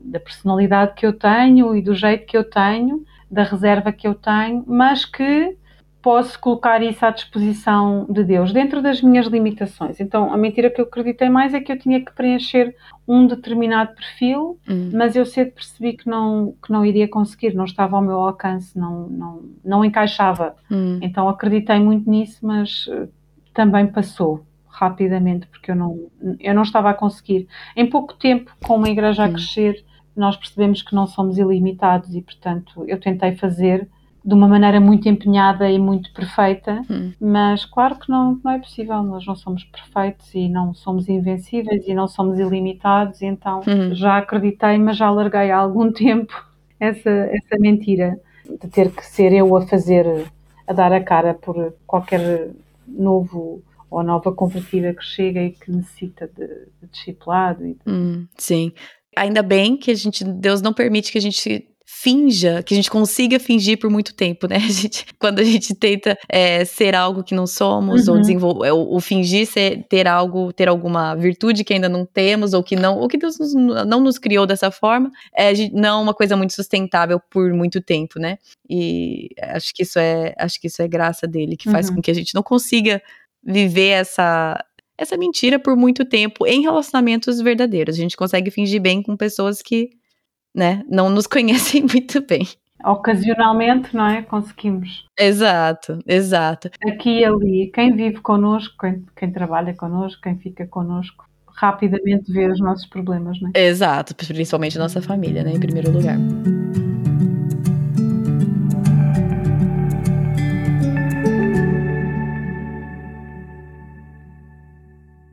[0.04, 4.14] da personalidade que eu tenho e do jeito que eu tenho da reserva que eu
[4.14, 5.56] tenho mas que
[6.04, 9.98] posso colocar isso à disposição de Deus, dentro das minhas limitações.
[9.98, 12.76] Então, a mentira que eu acreditei mais é que eu tinha que preencher
[13.08, 14.90] um determinado perfil, hum.
[14.92, 18.78] mas eu cedo percebi que não, que não iria conseguir, não estava ao meu alcance,
[18.78, 20.54] não, não, não encaixava.
[20.70, 20.98] Hum.
[21.00, 23.08] Então, acreditei muito nisso, mas uh,
[23.54, 27.48] também passou rapidamente, porque eu não, eu não estava a conseguir.
[27.74, 29.32] Em pouco tempo, com uma igreja a hum.
[29.32, 29.82] crescer,
[30.14, 33.88] nós percebemos que não somos ilimitados e, portanto, eu tentei fazer
[34.24, 37.12] de uma maneira muito empenhada e muito perfeita, hum.
[37.20, 41.86] mas claro que não, não é possível, nós não somos perfeitos e não somos invencíveis
[41.86, 43.94] e não somos ilimitados, então hum.
[43.94, 46.32] já acreditei, mas já larguei há algum tempo
[46.80, 50.06] essa, essa mentira de ter que ser eu a fazer,
[50.66, 52.50] a dar a cara por qualquer
[52.88, 57.76] novo ou nova convertida que chega e que necessita de, de discipulado.
[57.86, 58.72] Hum, sim.
[59.16, 61.68] Ainda bem que a gente, Deus não permite que a gente
[62.04, 64.56] finja, que a gente consiga fingir por muito tempo, né?
[64.64, 68.14] A gente, quando a gente tenta é, ser algo que não somos, uhum.
[68.14, 72.52] ou desenvolver, o, o, fingir ser, ter algo, ter alguma virtude que ainda não temos,
[72.52, 76.12] ou que não, ou que Deus nos, não nos criou dessa forma, é não uma
[76.12, 78.38] coisa muito sustentável por muito tempo, né?
[78.68, 81.96] E acho que isso é, acho que isso é graça dele, que faz uhum.
[81.96, 83.00] com que a gente não consiga
[83.42, 84.62] viver essa
[84.96, 87.96] essa mentira por muito tempo em relacionamentos verdadeiros.
[87.96, 89.90] A gente consegue fingir bem com pessoas que
[90.54, 92.46] né, não nos conhecem muito bem.
[92.84, 94.22] Ocasionalmente, não é?
[94.22, 95.06] Conseguimos.
[95.18, 96.68] Exato, exato.
[96.86, 101.24] Aqui e ali, quem vive connosco, quem, quem trabalha connosco, quem fica connosco,
[101.56, 103.66] rapidamente vê os nossos problemas, não é?
[103.66, 106.18] Exato, principalmente a nossa família, né, em primeiro lugar.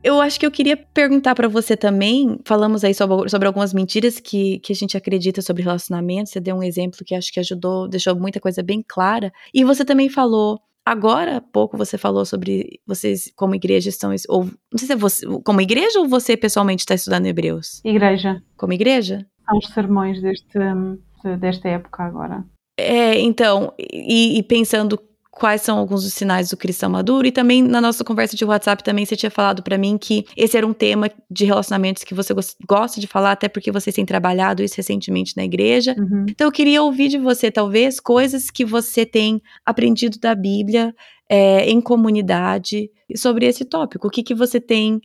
[0.02, 2.38] Eu acho que eu queria perguntar para você também.
[2.44, 6.28] Falamos aí sobre, sobre, algumas mentiras que, que a gente acredita sobre relacionamento.
[6.28, 9.32] Você deu um exemplo que acho que ajudou, deixou muita coisa bem clara.
[9.54, 10.60] E você também falou.
[10.84, 14.12] Agora há pouco você falou sobre vocês, como igreja, estão.
[14.28, 17.80] Ou, não sei se é você, como igreja ou você pessoalmente está estudando Hebreus?
[17.84, 18.42] Igreja.
[18.56, 19.24] Como igreja?
[19.48, 20.58] São os sermões deste,
[21.38, 22.44] desta época agora.
[22.76, 24.98] É, então, e, e pensando
[25.32, 28.84] quais são alguns dos sinais do cristão maduro e também na nossa conversa de WhatsApp
[28.84, 32.34] também você tinha falado para mim que esse era um tema de relacionamentos que você
[32.68, 35.96] gosta de falar até porque vocês têm trabalhado isso recentemente na igreja.
[35.98, 36.26] Uhum.
[36.28, 40.94] Então eu queria ouvir de você talvez coisas que você tem aprendido da Bíblia
[41.30, 44.08] é, em comunidade sobre esse tópico.
[44.08, 45.00] O que que você tem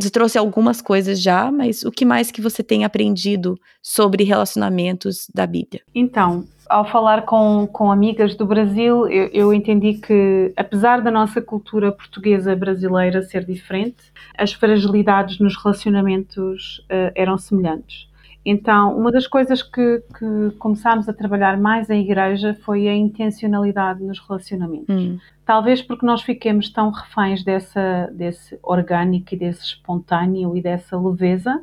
[0.00, 5.26] você trouxe algumas coisas já, mas o que mais que você tem aprendido sobre relacionamentos
[5.34, 5.82] da Bíblia?
[5.92, 11.40] Então, ao falar com, com amigas do Brasil, eu, eu, entendi que, apesar da nossa
[11.40, 18.08] cultura portuguesa brasileira ser diferente, as fragilidades nos relacionamentos uh, eram semelhantes.
[18.44, 24.02] Então, uma das coisas que, que, começámos a trabalhar mais em igreja foi a intencionalidade
[24.02, 24.94] nos relacionamentos.
[24.94, 25.18] Hum.
[25.44, 31.60] Talvez porque nós fiquemos tão reféns dessa, desse orgânico e desse espontâneo e dessa leveza,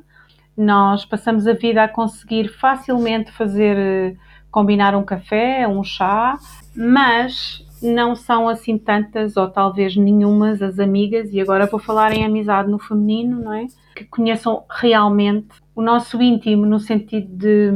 [0.58, 4.18] nós passamos a vida a conseguir facilmente fazer
[4.56, 6.40] combinar um café, um chá,
[6.74, 12.24] mas não são assim tantas ou talvez nenhumas as amigas, e agora vou falar em
[12.24, 13.68] amizade no feminino, não é?
[13.94, 17.70] Que conheçam realmente o nosso íntimo no sentido de,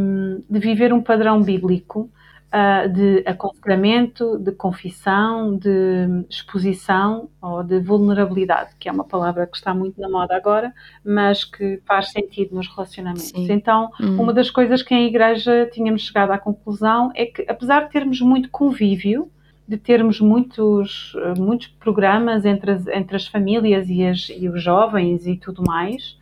[0.49, 2.09] de viver um padrão bíblico
[2.53, 9.57] uh, de aconselhamento, de confissão, de exposição ou de vulnerabilidade, que é uma palavra que
[9.57, 13.29] está muito na moda agora, mas que faz sentido nos relacionamentos.
[13.29, 13.51] Sim.
[13.51, 14.21] Então, hum.
[14.21, 18.21] uma das coisas que em igreja tínhamos chegado à conclusão é que, apesar de termos
[18.21, 19.29] muito convívio,
[19.67, 25.27] de termos muitos, muitos programas entre as, entre as famílias e, as, e os jovens
[25.27, 26.17] e tudo mais,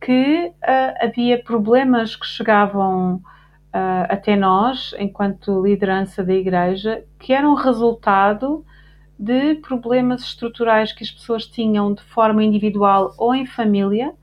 [0.00, 3.22] que uh, havia problemas que chegavam
[3.74, 8.64] uh, até nós, enquanto liderança da Igreja, que eram resultado
[9.18, 14.14] de problemas estruturais que as pessoas tinham de forma individual ou em família,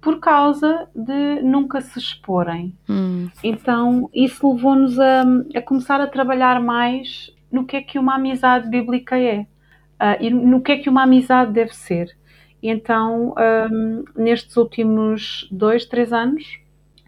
[0.00, 2.74] por causa de nunca se exporem.
[2.88, 3.28] Hum.
[3.42, 8.68] Então, isso levou-nos a, a, começar a trabalhar mais no que é que uma amizade
[8.68, 12.16] bíblica é uh, e no que é que uma amizade deve ser.
[12.62, 13.34] Então,
[13.70, 16.60] um, nestes últimos dois, três anos,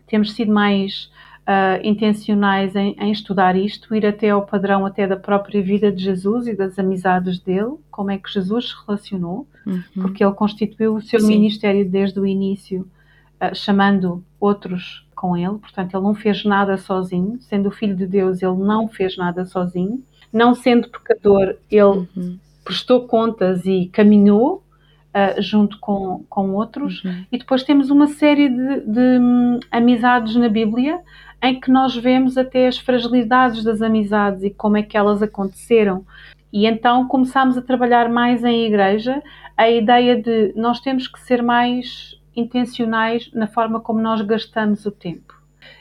[0.06, 1.10] temos sido mais
[1.48, 6.04] uh, intencionais em, em, estudar isto, ir até ao padrão até da própria vida de
[6.04, 9.82] Jesus e das amizades dele, como é que Jesus se relacionou, uhum.
[9.94, 11.28] porque ele constituiu o seu Sim.
[11.28, 12.86] ministério desde o início,
[13.40, 18.06] uh, chamando outros com ele, portanto ele não fez nada sozinho, sendo o Filho de
[18.06, 22.38] Deus ele não fez nada sozinho, não sendo pecador ele uhum.
[22.62, 24.62] prestou contas e caminhou
[25.08, 27.24] Uh, junto com, com outros, uhum.
[27.32, 31.00] e depois temos uma série de, de um, amizades na Bíblia
[31.42, 36.04] em que nós vemos até as fragilidades das amizades e como é que elas aconteceram.
[36.52, 39.22] E então começámos a trabalhar mais em igreja
[39.56, 44.90] a ideia de nós temos que ser mais intencionais na forma como nós gastamos o
[44.90, 45.34] tempo.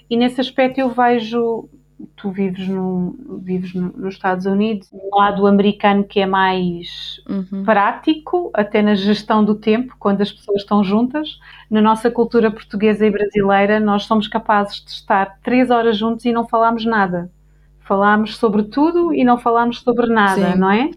[0.09, 1.69] E nesse aspecto eu vejo
[2.15, 7.63] tu vives, no, vives no, nos Estados Unidos, um lado americano que é mais uhum.
[7.63, 11.39] prático, até na gestão do tempo, quando as pessoas estão juntas.
[11.69, 16.31] Na nossa cultura portuguesa e brasileira, nós somos capazes de estar três horas juntos e
[16.31, 17.31] não falarmos nada.
[17.79, 20.59] Falámos sobre tudo e não falámos sobre nada, Sim.
[20.59, 20.91] não é?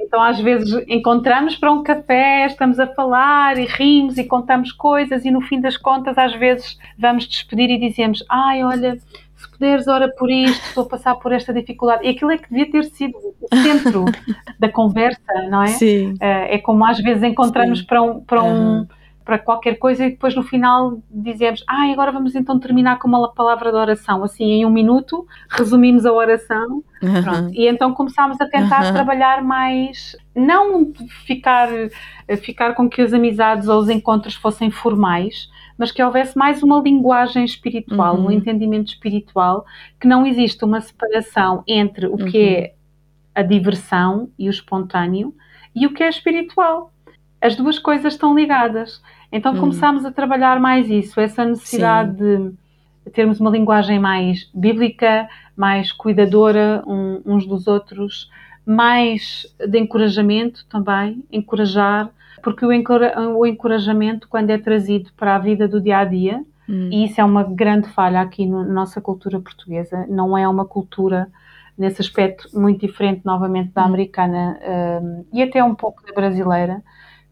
[0.00, 5.24] Então, às vezes, encontramos para um café, estamos a falar e rimos e contamos coisas,
[5.24, 8.96] e no fim das contas, às vezes, vamos despedir e dizemos: Ai, olha,
[9.38, 12.04] se puderes, ora por isto, estou a passar por esta dificuldade.
[12.04, 14.04] E aquilo é que devia ter sido o centro
[14.58, 15.68] da conversa, não é?
[15.68, 16.14] Sim.
[16.20, 17.86] Eh, é como às vezes encontramos Sim.
[17.86, 18.20] para um.
[18.20, 18.86] Para um
[19.28, 23.30] para qualquer coisa e depois no final dizemos, ah, agora vamos então terminar com uma
[23.30, 24.24] palavra de oração.
[24.24, 26.82] Assim, em um minuto, resumimos a oração.
[27.02, 27.50] Uhum.
[27.52, 28.92] E então começámos a tentar uhum.
[28.94, 30.90] trabalhar mais, não
[31.26, 31.68] ficar,
[32.40, 36.82] ficar com que as amizades ou os encontros fossem formais, mas que houvesse mais uma
[36.82, 38.26] linguagem espiritual, uhum.
[38.26, 39.64] um entendimento espiritual,
[40.00, 42.68] que não existe uma separação entre o que é uhum.
[43.36, 45.32] a diversão e o espontâneo
[45.74, 46.92] e o que é espiritual.
[47.40, 49.00] As duas coisas estão ligadas.
[49.30, 49.60] Então hum.
[49.60, 52.56] começámos a trabalhar mais isso, essa necessidade Sim.
[53.04, 58.28] de termos uma linguagem mais bíblica, mais cuidadora uns dos outros,
[58.66, 62.10] mais de encorajamento também, encorajar,
[62.42, 62.72] porque o,
[63.46, 66.90] encorajamento, quando é trazido para a vida do dia a dia, hum.
[66.92, 70.64] e isso é uma grande falha aqui no, na nossa cultura portuguesa, não é uma
[70.64, 71.28] cultura
[71.76, 73.86] nesse aspecto muito diferente novamente da hum.
[73.86, 74.58] americana
[75.02, 76.82] um, e até um pouco da brasileira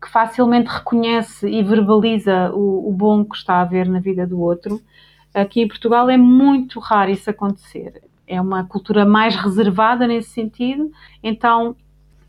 [0.00, 4.40] que facilmente reconhece e verbaliza o, o bom que está a ver na vida do
[4.40, 4.80] outro.
[5.34, 8.02] Aqui em Portugal é muito raro isso acontecer.
[8.26, 10.90] É uma cultura mais reservada nesse sentido,
[11.22, 11.76] então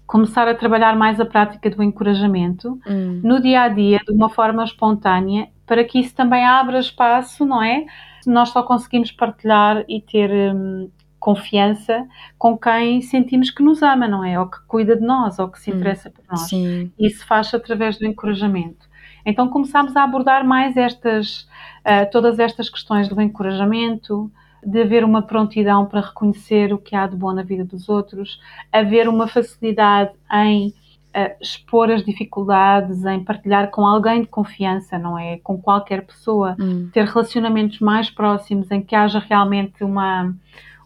[0.07, 3.19] começar a trabalhar mais a prática do encorajamento hum.
[3.21, 7.61] no dia a dia, de uma forma espontânea, para que isso também abra espaço, não
[7.61, 7.85] é?
[8.25, 10.89] Nós só conseguimos partilhar e ter hum,
[11.19, 14.39] confiança com quem sentimos que nos ama, não é?
[14.39, 16.47] Ou que cuida de nós, ou que se hum, interessa por nós.
[16.47, 16.89] Sim.
[16.97, 18.87] Isso faz através do encorajamento.
[19.25, 21.41] Então começámos a abordar mais estas,
[21.85, 24.31] uh, todas estas questões do encorajamento,
[24.65, 28.39] de haver uma prontidão para reconhecer o que há de bom na vida dos outros,
[28.71, 35.17] haver uma facilidade em uh, expor as dificuldades, em partilhar com alguém de confiança, não
[35.17, 35.37] é?
[35.39, 36.89] Com qualquer pessoa, hum.
[36.91, 40.33] ter relacionamentos mais próximos em que haja realmente uma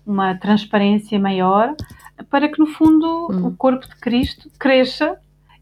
[0.05, 1.75] uma transparência maior,
[2.29, 3.47] para que no fundo hum.
[3.47, 5.17] o corpo de Cristo cresça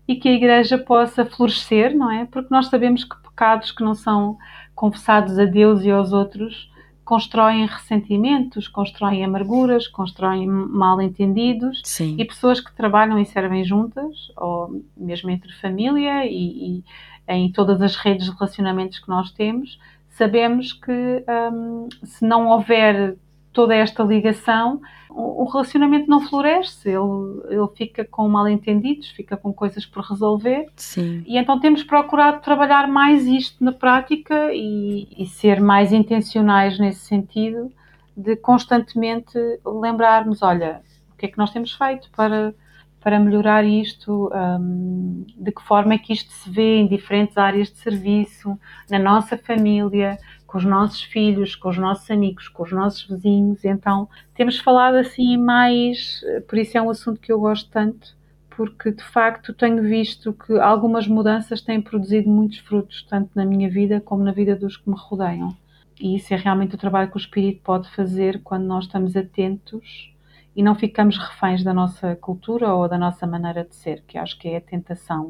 [0.07, 2.25] e que a Igreja possa florescer, não é?
[2.25, 4.37] Porque nós sabemos que pecados que não são
[4.73, 6.68] confessados a Deus e aos outros
[7.09, 11.81] constroem ressentimentos, constroem amarguras, constroem mal-entendidos
[12.19, 16.83] e pessoas que trabalham e servem juntas, ou mesmo entre família e, e
[17.27, 19.79] em todas as redes de relacionamentos que nós temos,
[20.11, 23.17] sabemos que um, se não houver
[23.51, 29.85] toda esta ligação, o relacionamento não floresce, ele, ele fica com mal-entendidos, fica com coisas
[29.85, 30.67] por resolver.
[30.75, 31.23] Sim.
[31.25, 36.99] E então temos procurado trabalhar mais isto na prática e, e ser mais intencionais nesse
[36.99, 37.71] sentido,
[38.15, 40.81] de constantemente lembrarmos: olha,
[41.11, 42.53] o que é que nós temos feito para,
[43.01, 44.31] para melhorar isto?
[44.31, 48.59] Um, de que forma é que isto se vê em diferentes áreas de serviço,
[48.89, 50.19] na nossa família?
[50.49, 53.63] Com os nossos filhos, com os nossos amigos, com os nossos vizinhos.
[53.63, 58.17] Então temos falado assim mais, por isso é um assunto que eu gosto tanto,
[58.49, 63.69] porque de facto tenho visto que algumas mudanças têm produzido muitos frutos, tanto na minha
[63.69, 65.55] vida como na vida dos que me rodeiam.
[66.01, 70.11] E isso é realmente o trabalho que o Espírito pode fazer quando nós estamos atentos
[70.55, 74.39] e não ficamos reféns da nossa cultura ou da nossa maneira de ser, que acho
[74.39, 75.27] que é a tentação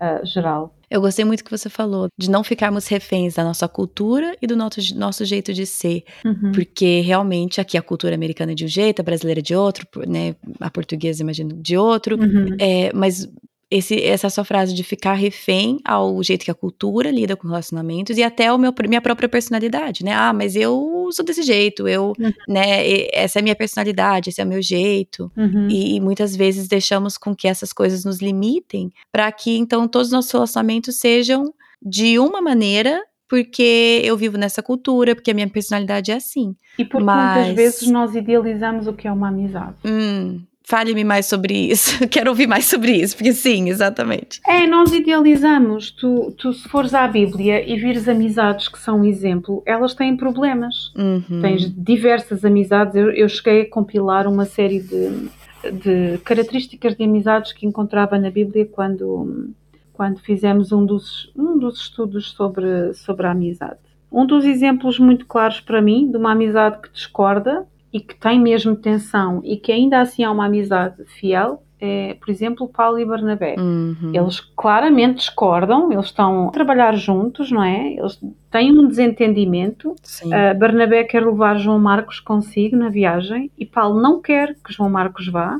[0.00, 0.72] uh, geral.
[0.90, 4.56] Eu gostei muito que você falou de não ficarmos reféns da nossa cultura e do
[4.56, 6.02] nosso, nosso jeito de ser.
[6.24, 6.50] Uhum.
[6.52, 9.86] Porque realmente aqui a cultura americana é de um jeito, a brasileira é de outro,
[10.06, 10.34] né?
[10.58, 12.18] A portuguesa, imagino, de outro.
[12.20, 12.56] Uhum.
[12.58, 13.30] É, mas
[13.70, 18.18] esse, essa sua frase de ficar refém ao jeito que a cultura lida com relacionamentos
[18.18, 20.12] e até o meu, minha própria personalidade, né?
[20.12, 22.32] Ah, mas eu sou desse jeito, eu, uhum.
[22.48, 25.30] né, essa é a minha personalidade, esse é o meu jeito.
[25.36, 25.68] Uhum.
[25.68, 30.08] E, e, muitas vezes deixamos com que essas coisas nos limitem para que então todos
[30.08, 35.48] os nossos relacionamentos sejam de uma maneira porque eu vivo nessa cultura, porque a minha
[35.48, 36.56] personalidade é assim.
[36.76, 37.36] E porque Mas...
[37.36, 39.76] muitas vezes nós idealizamos o que é uma amizade.
[39.84, 42.06] Hum, Fale-me mais sobre isso.
[42.08, 44.40] Quero ouvir mais sobre isso, porque sim, exatamente.
[44.46, 45.90] É, nós idealizamos.
[45.90, 50.16] Tu, tu se fores à Bíblia e vires amizades que são um exemplo, elas têm
[50.16, 50.92] problemas.
[50.96, 51.40] Uhum.
[51.40, 52.94] Tens diversas amizades.
[52.94, 55.28] Eu, eu cheguei a compilar uma série de,
[55.72, 59.50] de características de amizades que encontrava na Bíblia quando,
[59.92, 63.78] quando fizemos um dos, um dos estudos sobre, sobre a amizade.
[64.12, 68.40] Um dos exemplos muito claros para mim de uma amizade que discorda e que tem
[68.40, 73.06] mesmo tensão e que ainda assim há uma amizade fiel, é, por exemplo, Paulo e
[73.06, 73.56] Barnabé.
[73.58, 74.12] Uhum.
[74.12, 77.94] Eles claramente discordam, eles estão a trabalhar juntos, não é?
[77.94, 79.92] Eles têm um desentendimento.
[80.22, 84.90] Uh, Barnabé quer levar João Marcos consigo na viagem e Paulo não quer que João
[84.90, 85.58] Marcos vá.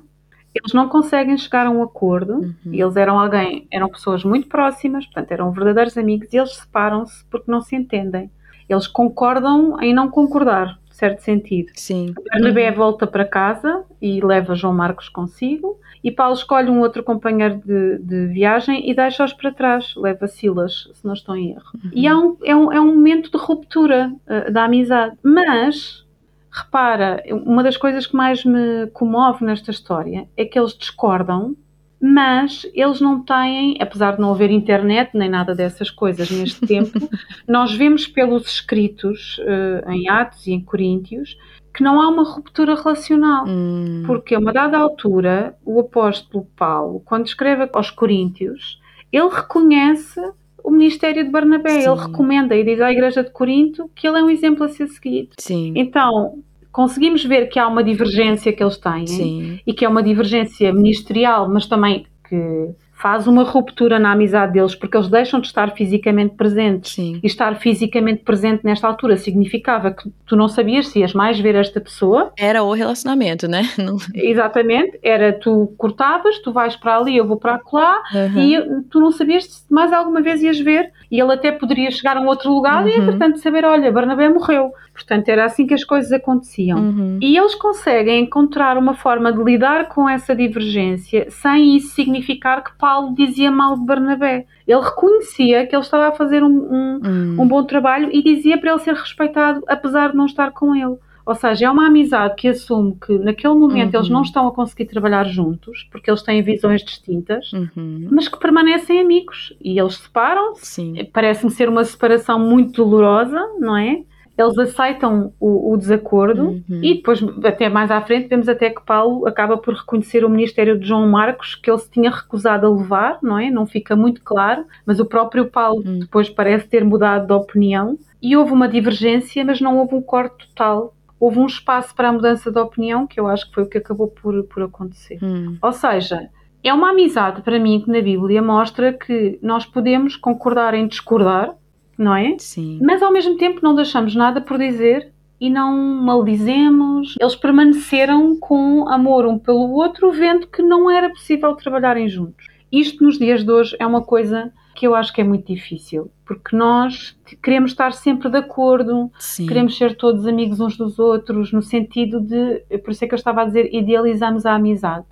[0.55, 2.35] Eles não conseguem chegar a um acordo.
[2.35, 2.55] Uhum.
[2.73, 7.51] Eles eram alguém, eram pessoas muito próximas, portanto eram verdadeiros amigos e eles separam-se porque
[7.51, 8.31] não se entendem.
[8.69, 11.73] Eles concordam em não concordar, certo sentido.
[11.75, 12.15] Sim.
[12.31, 15.81] Barnabé volta para casa e leva João Marcos consigo.
[16.05, 20.89] E Paulo escolhe um outro companheiro de, de viagem e deixa-os para trás, leva Silas,
[20.93, 21.73] se não estou em erro.
[21.93, 25.17] E há um, é, um, é um momento de ruptura uh, da amizade.
[25.23, 26.07] Mas,
[26.51, 31.55] repara, uma das coisas que mais me comove nesta história é que eles discordam,
[32.01, 36.99] mas eles não têm, apesar de não haver internet nem nada dessas coisas neste tempo,
[37.47, 41.37] nós vemos pelos escritos uh, em Atos e em Coríntios
[41.75, 43.45] que não há uma ruptura relacional.
[43.47, 44.03] Hum.
[44.07, 48.81] Porque a uma dada altura, o apóstolo Paulo, quando escreve aos Coríntios,
[49.13, 50.21] ele reconhece
[50.63, 51.91] o ministério de Barnabé, Sim.
[51.91, 54.89] ele recomenda e diz à igreja de Corinto que ele é um exemplo a ser
[54.89, 55.31] seguido.
[55.39, 55.73] Sim.
[55.77, 56.43] Então,
[56.73, 59.61] conseguimos ver que há uma divergência que eles têm Sim.
[59.67, 62.71] e que é uma divergência ministerial, mas também que
[63.01, 66.93] faz uma ruptura na amizade deles porque eles deixam de estar fisicamente presentes.
[66.95, 67.19] Sim.
[67.23, 71.55] E estar fisicamente presente nesta altura significava que tu não sabias se ias mais ver
[71.55, 72.33] esta pessoa.
[72.39, 73.63] Era o relacionamento, né?
[73.79, 73.97] Não...
[74.15, 78.41] Exatamente, era tu cortavas, tu vais para ali, eu vou para lá Uhum.
[78.41, 80.91] e tu não sabias se mais alguma vez ias ver.
[81.11, 83.03] E ele até poderia chegar a um outro lugar e, Uhum.
[83.03, 84.71] entretanto, saber: olha, Barnabé morreu.
[84.93, 86.79] Portanto, era assim que as coisas aconteciam.
[86.79, 87.19] Uhum.
[87.23, 92.71] E eles conseguem encontrar uma forma de lidar com essa divergência sem isso significar que
[92.91, 94.47] Paulo dizia mal de Barnabé.
[94.67, 97.37] Ele reconhecia que ele estava a fazer um, um, Hum.
[97.39, 100.97] um bom trabalho e dizia para ele ser respeitado, apesar de não estar com ele.
[101.25, 104.01] Ou seja, é uma amizade que assume que naquele momento Uhum.
[104.01, 108.09] eles não estão a conseguir trabalhar juntos, porque eles têm visões distintas, Uhum.
[108.11, 109.55] mas que permanecem amigos.
[109.63, 110.67] E eles separam-se.
[110.67, 110.95] Sim.
[111.13, 114.03] Parece-me ser uma separação muito dolorosa, não é?
[114.41, 116.81] Eles aceitam o, o desacordo Uhum.
[116.83, 120.79] e depois, até mais à frente, vemos até que Paulo acaba por reconhecer o ministério
[120.79, 123.51] de João Marcos, que ele se tinha recusado a levar, não é?
[123.51, 125.99] Não fica muito claro, mas o próprio Paulo Hum.
[126.01, 130.49] depois parece ter mudado de opinião e houve uma divergência, mas não houve um corte
[130.49, 130.95] total.
[131.19, 133.79] Houve um espaço para a mudança de opinião, que eu acho que foi o que
[133.79, 135.19] acabou por, por acontecer.
[135.23, 135.57] Hum.
[135.63, 136.29] Ou seja,
[136.65, 141.55] é uma amizade para mim que na Bíblia mostra que nós podemos concordar em discordar,
[142.03, 142.37] não é?
[142.39, 142.81] Sim.
[142.83, 147.15] Mas ao mesmo tempo não deixamos nada por dizer e não maldizemos.
[147.21, 152.47] Eles permaneceram com amor um pelo outro, vendo que não era possível trabalharem juntos.
[152.71, 156.11] Isto nos dias de hoje é uma coisa que eu acho que é muito difícil,
[156.25, 159.47] porque nós queremos estar sempre de acordo, Sim.
[159.47, 163.19] queremos ser todos amigos uns dos outros, no sentido de, por isso é que eu
[163.19, 165.05] estava a dizer, idealizamos a amizade.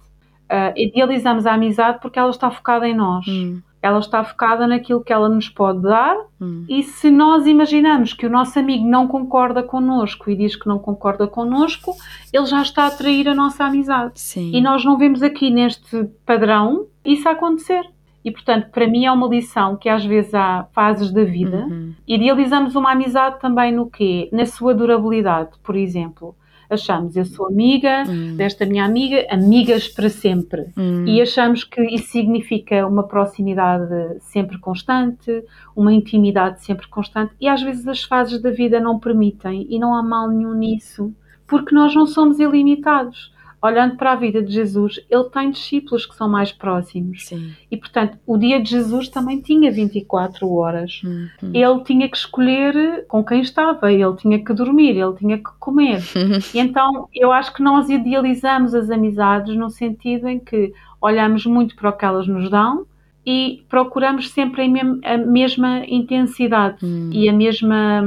[0.49, 3.26] Ah, idealizamos a amizade porque ela está focada em nós.
[3.28, 3.61] Hum.
[3.81, 6.64] Ela está focada naquilo que ela nos pode dar Hum.
[6.68, 10.79] e se nós imaginamos que o nosso amigo não concorda connosco e diz que não
[10.79, 11.97] concorda connosco,
[12.33, 14.12] ele já está a trair a nossa amizade.
[14.20, 14.53] Sim.
[14.55, 17.83] E nós não vemos aqui neste padrão isso a acontecer.
[18.24, 21.66] E portanto, para mim é uma lição que às vezes há fases da vida.
[21.68, 21.95] Uhum.
[22.07, 24.29] Idealizamos uma amizade também no quê?
[24.33, 26.37] Na sua durabilidade, por exemplo.
[26.70, 28.36] Achamos, eu sou amiga Hum.
[28.36, 30.66] desta minha amiga, amigas para sempre.
[30.76, 31.04] Hum.
[31.06, 35.42] E achamos que isso significa uma proximidade sempre constante,
[35.74, 39.94] uma intimidade sempre constante, e às vezes as fases da vida não permitem, e não
[39.94, 41.12] há mal nenhum nisso,
[41.46, 43.32] porque nós não somos ilimitados.
[43.61, 47.26] Olhando para a vida de Jesus, ele tem discípulos que são mais próximos.
[47.26, 47.52] Sim.
[47.70, 51.00] E, portanto, o dia de Jesus também tinha 24 horas.
[51.04, 51.28] Hum.
[51.42, 51.50] Hum.
[51.52, 56.00] Ele tinha que escolher com quem estava, ele tinha que dormir, ele tinha que comer.
[56.54, 61.74] E então eu acho que nós idealizamos as amizades no sentido em que olhamos muito
[61.76, 62.86] para o que elas nos dão
[63.26, 64.62] e procuramos sempre
[65.04, 67.11] a, mesma intensidade Hum.
[67.12, 68.02] e a mesma.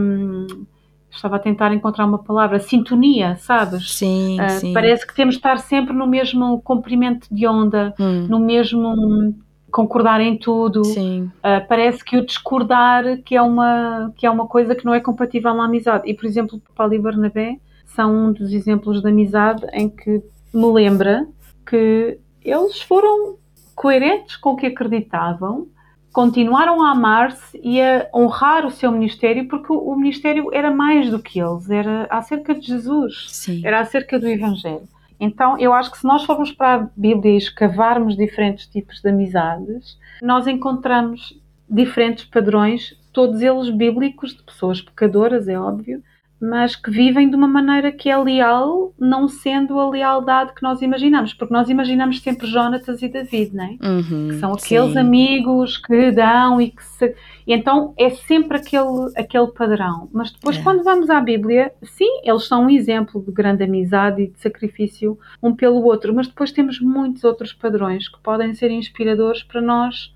[1.11, 3.95] Estava a tentar encontrar uma palavra, sintonia, sabes?
[3.97, 4.73] Sim, Ah, sim.
[4.73, 8.27] Parece que temos de estar sempre no mesmo comprimento de onda, Hum.
[8.29, 9.35] no mesmo
[9.71, 10.83] concordar em tudo.
[10.83, 11.31] Sim.
[11.37, 14.99] Uh, parece que o discordar que é, uma, que é uma coisa que não é
[14.99, 16.09] compatível na amizade.
[16.09, 20.21] E, por exemplo, Paulo e Barnabé são um dos exemplos de amizade em que
[20.53, 21.25] me lembra
[21.65, 23.35] que eles foram
[23.75, 25.67] coerentes com o que acreditavam,
[26.11, 31.19] continuaram a amar-se e a honrar o seu ministério, porque o, ministério era mais do
[31.19, 33.61] que eles, era acerca de Jesus Sim.
[33.65, 34.87] era acerca do Evangelho.
[35.19, 39.09] Então, eu acho que se nós formos para a Bíblia e escavarmos diferentes tipos de
[39.09, 41.39] amizades, nós encontramos
[41.69, 46.03] diferentes padrões, todos eles bíblicos, de pessoas pecadoras, é óbvio,
[46.41, 50.81] mas que vivem de uma maneira que é leal, não sendo a lealdade que nós
[50.81, 53.77] imaginamos, porque nós imaginamos sempre Jonatas e David, não é?
[53.87, 54.97] Uhum, que são aqueles sim.
[54.97, 57.15] amigos que dão e que se.
[57.45, 60.09] E então é sempre aquele, aquele padrão.
[60.11, 60.63] Mas depois, É.
[60.63, 65.19] quando vamos à Bíblia, sim, eles são um exemplo de grande amizade e de sacrifício
[65.43, 70.11] um pelo outro, mas depois temos muitos outros padrões que podem ser inspiradores para nós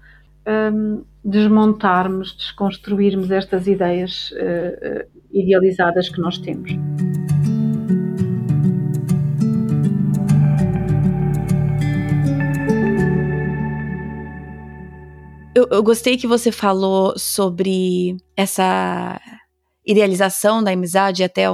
[0.73, 6.71] hum, desmontarmos, desconstruirmos estas ideias eh, idealizadas que nós temos.
[15.53, 19.19] Eu, eu gostei que você falou sobre essa
[19.85, 21.45] idealização da amizade até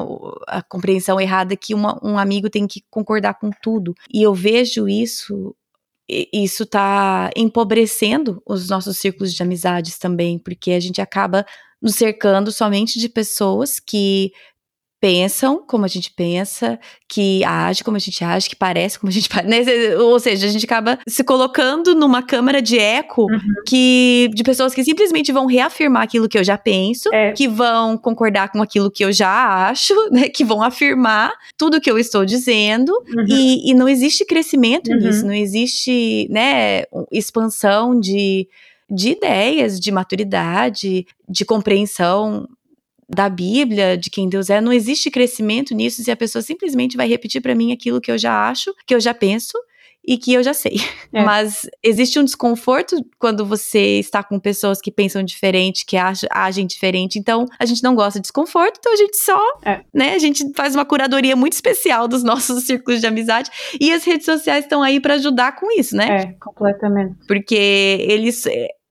[0.47, 3.93] a compreensão errada que uma- um amigo tem que concordar com tudo.
[4.11, 5.55] E eu vejo isso,
[6.09, 11.45] isso tá empobrecendo os nossos círculos de amizades também, porque a gente acaba
[11.81, 14.31] nos cercando somente de pessoas que
[15.03, 16.79] pensam como a gente pensa,
[17.09, 19.95] que age como a gente age, que parece como a gente parece.
[19.95, 23.39] Ou seja, a gente acaba se colocando numa câmara de eco Uhum.
[23.67, 27.31] que de pessoas que simplesmente vão reafirmar aquilo que eu já penso, É.
[27.31, 31.89] que vão concordar com aquilo que eu já acho, né, que vão afirmar tudo que
[31.89, 33.25] eu estou dizendo, Uhum.
[33.27, 34.97] e, e não existe crescimento Uhum.
[34.99, 38.47] nisso, não existe, né, expansão de,
[38.93, 42.47] de ideias, de maturidade, de compreensão
[43.07, 47.07] da Bíblia, de quem Deus é, não existe crescimento nisso se a pessoa simplesmente vai
[47.07, 49.57] repetir para mim aquilo que eu já acho, que eu já penso
[50.07, 50.77] e que eu já sei.
[51.13, 51.23] É.
[51.23, 56.65] Mas existe um desconforto quando você está com pessoas que pensam diferente, que ag- agem
[56.65, 57.19] diferente.
[57.19, 59.81] Então, a gente não gosta de desconforto, então a gente só, É.
[59.93, 64.03] né, a gente faz uma curadoria muito especial dos nossos círculos de amizade e as
[64.05, 66.07] redes sociais estão aí para ajudar com isso, né?
[66.21, 67.17] É, completamente.
[67.27, 67.53] Porque
[68.09, 68.43] eles,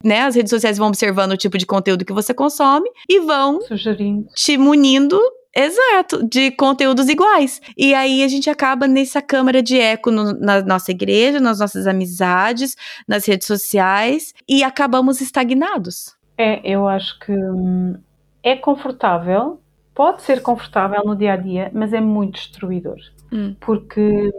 [0.05, 3.61] né, as redes sociais vão observando o tipo de conteúdo que você consome e vão
[3.62, 4.26] Sugerindo.
[4.34, 5.20] te munindo,
[5.55, 7.61] exato, de conteúdos iguais.
[7.76, 11.86] E aí a gente acaba nessa câmara de eco no- na nossa igreja, nas nossas
[11.86, 12.76] amizades,
[13.07, 16.14] nas redes sociais e acabamos estagnados.
[16.38, 17.96] É, eu acho que hum,
[18.42, 19.61] é confortável,
[19.94, 22.96] pode ser confortável no dia a dia, mas é muito destruidor.
[23.30, 23.55] Hum.
[23.61, 24.30] Porque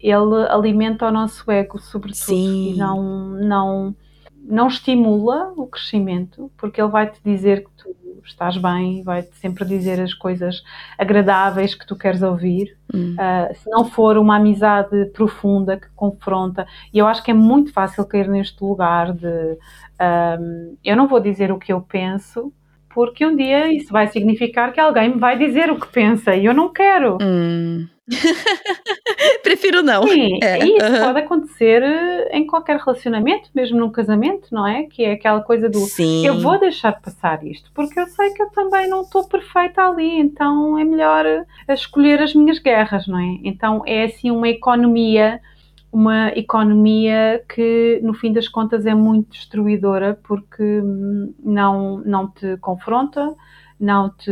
[0.00, 2.72] ele alimenta o nosso ego, sobretudo, Sim.
[2.72, 3.02] e não,
[3.38, 3.96] não,
[4.44, 9.64] não estimula o crescimento, porque ele vai te dizer que tu estás bem, vai-te sempre
[9.64, 10.62] dizer as coisas
[10.98, 12.76] agradáveis que tu queres ouvir.
[12.94, 13.14] Hum.
[13.14, 17.72] Uh, se não for uma amizade profunda que confronta, e eu acho que é muito
[17.72, 19.58] fácil cair neste lugar de
[20.38, 22.52] um, eu não vou dizer o que eu penso,
[22.92, 26.44] porque um dia isso vai significar que alguém me vai dizer o que pensa e
[26.44, 27.18] eu não quero.
[27.20, 27.86] Hum.
[29.42, 30.06] Prefiro não.
[30.06, 31.00] Sim, É, e isso aham.
[31.06, 34.84] pode acontecer eh, em qualquer relacionamento, mesmo num casamento, não é?
[34.84, 36.26] Que é aquela coisa do Sim.
[36.26, 40.20] eu vou deixar passar isto, porque eu sei que eu também não estou perfeita ali,
[40.20, 43.38] então é melhor eh, escolher as minhas guerras, não é?
[43.42, 45.40] Então é assim uma economia,
[45.90, 52.58] uma economia que no fim das contas é muito destruidora porque hum, não, não te
[52.58, 53.34] confronta,
[53.80, 54.30] não te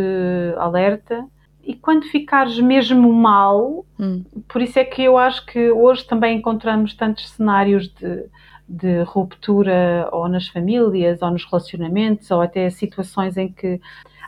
[0.58, 1.24] alerta.
[1.64, 4.24] E quando ficares mesmo mal, Hum.
[4.48, 8.24] por isso é que eu acho que hoje também encontramos tantos cenários de,
[8.68, 13.80] de ruptura ou nas famílias, ou nos relacionamentos, ou até situações em que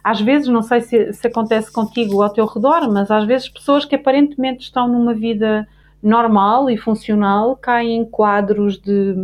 [0.03, 3.49] às vezes, não sei se, se acontece contigo ou ao teu redor, mas às vezes
[3.49, 5.67] pessoas que aparentemente estão numa vida
[6.03, 9.15] normal e funcional caem em quadros de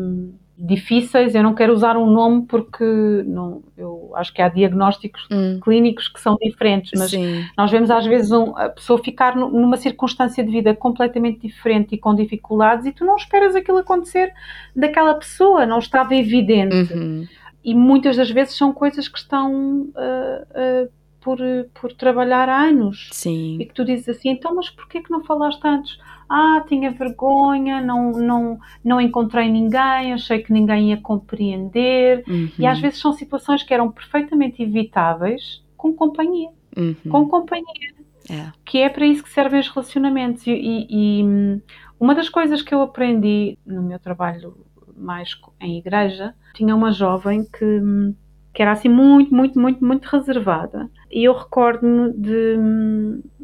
[0.63, 1.35] difíceis.
[1.35, 2.85] Eu não quero usar um nome porque
[3.27, 5.59] não, eu acho que há diagnósticos Hum.
[5.63, 7.45] clínicos que são diferentes, mas Sim.
[7.57, 11.95] nós vemos às vezes um- a pessoa ficar nu- numa circunstância de vida completamente diferente
[11.95, 14.33] e com dificuldades e tu não esperas aquilo acontecer
[14.77, 16.93] daquela pessoa, não estava evidente.
[16.93, 17.27] Uhum.
[17.65, 20.89] E muitas das vezes são coisas que estão ah, ah,
[21.21, 21.39] por,
[21.75, 23.09] por trabalhar há anos.
[23.11, 23.59] E Sim.
[23.61, 25.99] que tu dizes assim, então mas porquê que não falaste antes?
[26.33, 32.23] Ah, tinha vergonha, não, não, não encontrei ninguém, achei que ninguém ia compreender.
[32.29, 32.49] Uhum.
[32.57, 36.51] E às vezes são situações que eram perfeitamente evitáveis com companhia.
[36.77, 36.95] Uhum.
[37.11, 37.67] Com companhia
[38.31, 38.53] É.
[38.65, 40.47] que é para isso que servem os relacionamentos.
[40.47, 40.87] E, e-
[41.21, 41.61] e, hum,
[41.99, 44.57] uma das coisas que eu aprendi no meu trabalho
[44.97, 48.15] mais em igreja, tinha uma jovem que, hum,
[48.55, 50.89] que era assim muito, muito, muito, muito reservada.
[51.11, 52.57] E eu recordo-me de,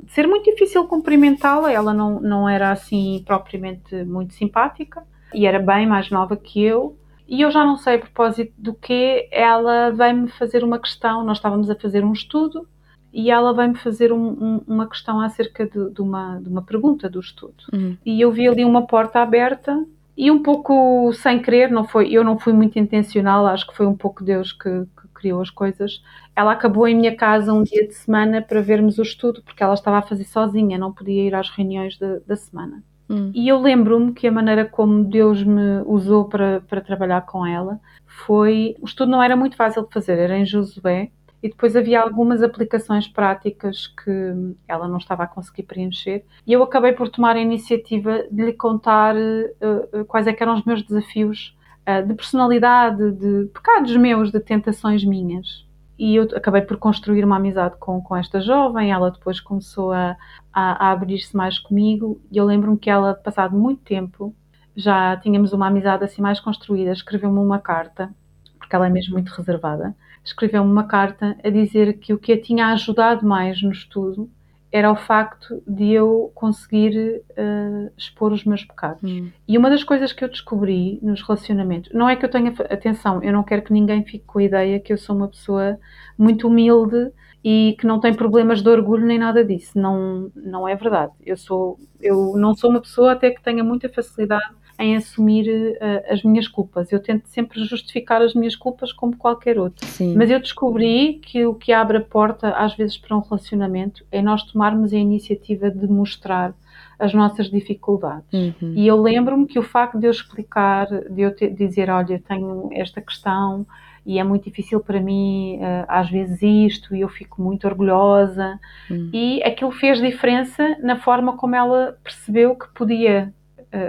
[0.05, 1.73] de ser muito difícil cumprimentá-la.
[1.73, 5.03] Ela não, não era assim propriamente muito simpática
[5.35, 6.97] e era bem mais nova que eu.
[7.29, 11.25] E eu já não sei a propósito do que ela veio-me fazer uma questão.
[11.25, 12.69] Nós estávamos a fazer um estudo
[13.13, 17.09] e ela veio-me fazer um- um- uma questão acerca de, de uma, de uma pergunta
[17.11, 17.55] do estudo.
[17.73, 17.97] Uhum.
[18.07, 19.85] E eu vi ali uma porta aberta
[20.17, 23.87] e um pouco sem querer, não foi, eu não fui muito intencional, acho que foi
[23.87, 26.01] um pouco Deus que, que criou as coisas.
[26.37, 29.73] Ela acabou em minha casa um dia de semana para vermos o estudo, porque ela
[29.73, 32.85] estava a fazer sozinha, não podia ir às reuniões de, da semana.
[33.09, 33.33] Hum.
[33.35, 37.81] E eu lembro-me que a maneira como Deus me usou para, para trabalhar com ela
[38.05, 38.77] foi.
[38.81, 41.11] O estudo não era muito fácil de fazer, era em Josué,
[41.43, 46.63] e depois havia algumas aplicações práticas que ela não estava a conseguir preencher, e eu
[46.63, 51.57] acabei por tomar a iniciativa de lhe contar uh, quais é eram os meus desafios
[51.89, 55.66] uh, de personalidade, de pecados meus, de tentações minhas
[55.99, 58.91] e eu acabei por construir uma amizade com, com esta jovem.
[58.93, 60.17] Ela depois começou a,
[60.53, 62.21] a, a abrir-se mais comigo.
[62.31, 64.35] E eu lembro-me que ela, passado muito tempo,
[64.75, 68.15] já tínhamos uma amizade assim mais construída, escreveu-me uma carta,
[68.59, 72.41] porque ela é mesmo muito reservada, escreveu-me uma carta a dizer que o que a
[72.41, 74.31] tinha ajudado mais no estudo
[74.71, 79.11] era o facto de eu conseguir uh, expor os meus pecados.
[79.11, 79.31] Hum.
[79.47, 83.23] E uma das coisas que eu descobri nos relacionamentos, não é que eu tenha atenção,
[83.23, 85.79] eu não quero que ninguém fique com a ideia que eu sou uma pessoa
[86.19, 87.13] muito humilde
[87.45, 89.79] e que não tem problemas de orgulho nem nada disso.
[89.79, 91.13] Não, não é verdade.
[91.25, 96.13] Eu sou, eu não sou uma pessoa até que tenha muita facilidade em assumir uh,
[96.13, 96.93] as minhas culpas.
[96.93, 99.87] Eu tento sempre justificar as minhas culpas como qualquer outro.
[99.87, 100.15] Sim.
[100.17, 104.21] Mas eu descobri que o que abre a porta, às vezes, para um relacionamento é
[104.21, 106.55] nós tomarmos a iniciativa de mostrar
[106.99, 108.33] as nossas dificuldades.
[108.33, 108.73] Uhum.
[108.75, 112.69] E eu lembro-me que o facto de eu explicar, de eu te, dizer, olha, tenho
[112.73, 113.67] esta questão
[114.05, 118.59] e é muito difícil para mim uh, às vezes isto e eu fico muito orgulhosa
[118.89, 119.11] uhum.
[119.13, 123.35] e aquilo fez diferença na forma como ela percebeu que podia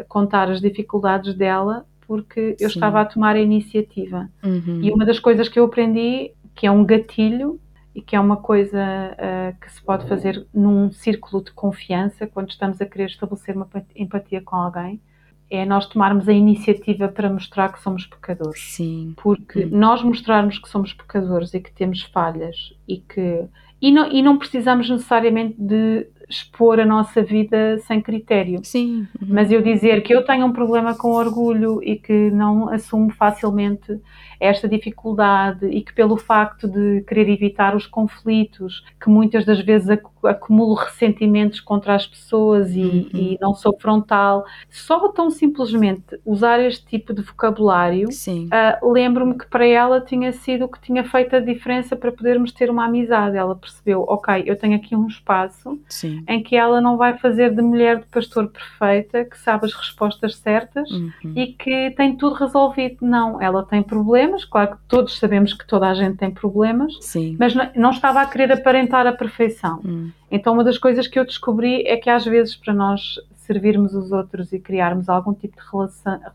[0.07, 2.75] contar as dificuldades dela porque eu Sim.
[2.75, 4.29] estava a tomar a iniciativa.
[4.41, 4.79] Uhum.
[4.81, 7.59] E uma das coisas que eu aprendi, que é um gatilho
[7.93, 12.49] e que é uma coisa uh, que se pode fazer num círculo de confiança, quando
[12.49, 15.01] estamos a querer estabelecer uma empatia com alguém,
[15.49, 18.61] é nós tomarmos a iniciativa para mostrar que somos pecadores.
[18.61, 19.13] Sim.
[19.17, 19.77] Porque uhum.
[19.77, 23.45] nós mostrarmos que somos pecadores e que temos falhas e que.
[23.81, 28.59] E não, e não precisamos necessariamente de expor a nossa vida sem critério.
[28.63, 29.07] Sim.
[29.21, 29.27] Uhum.
[29.29, 33.99] Mas eu dizer que eu tenho um problema com orgulho e que não assumo facilmente
[34.39, 39.89] esta dificuldade e que pelo facto de querer evitar os conflitos, que muitas das vezes
[40.23, 43.09] acumulo ressentimentos contra as pessoas e, uhum.
[43.13, 49.47] e não sou frontal, só tão simplesmente usar este tipo de vocabulário, uh, lembro-me que
[49.47, 53.37] para ela tinha sido o que tinha feito a diferença para podermos ter uma amizade.
[53.37, 56.23] Ela percebeu, ok, eu tenho aqui um espaço Sim.
[56.27, 60.37] em que ela não vai fazer de mulher de pastor perfeita, que sabe as respostas
[60.37, 61.11] certas uhum.
[61.35, 62.97] e que tem tudo resolvido.
[63.01, 67.35] Não, ela tem problemas, claro que todos sabemos que toda a gente tem problemas, Sim.
[67.39, 69.81] mas não, não, estava a querer aparentar a perfeição.
[69.83, 70.11] Uhum.
[70.31, 74.11] Então, uma das coisas que eu descobri é que às vezes para nós servirmos os
[74.11, 75.63] outros e criarmos algum tipo de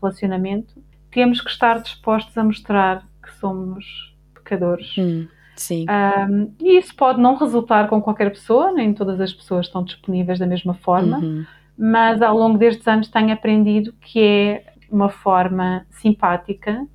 [0.01, 0.73] relacionamento,
[1.11, 4.95] temos que estar dispostos a mostrar que somos pecadores.
[4.97, 5.27] Hum.
[5.55, 5.85] Sim.
[5.87, 10.39] Um, e isso pode não resultar com qualquer pessoa, nem todas as pessoas estão disponíveis
[10.39, 11.45] da mesma forma, uhum.
[11.77, 16.85] mas ao longo destes anos tenho aprendido que é uma forma simpática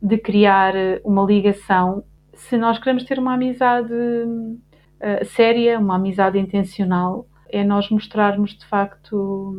[0.00, 0.74] de criar
[1.04, 2.04] uma ligação.
[2.34, 8.66] Se nós queremos ter uma amizade uh, séria, uma amizade intencional, é nós mostrarmos de
[8.66, 9.54] facto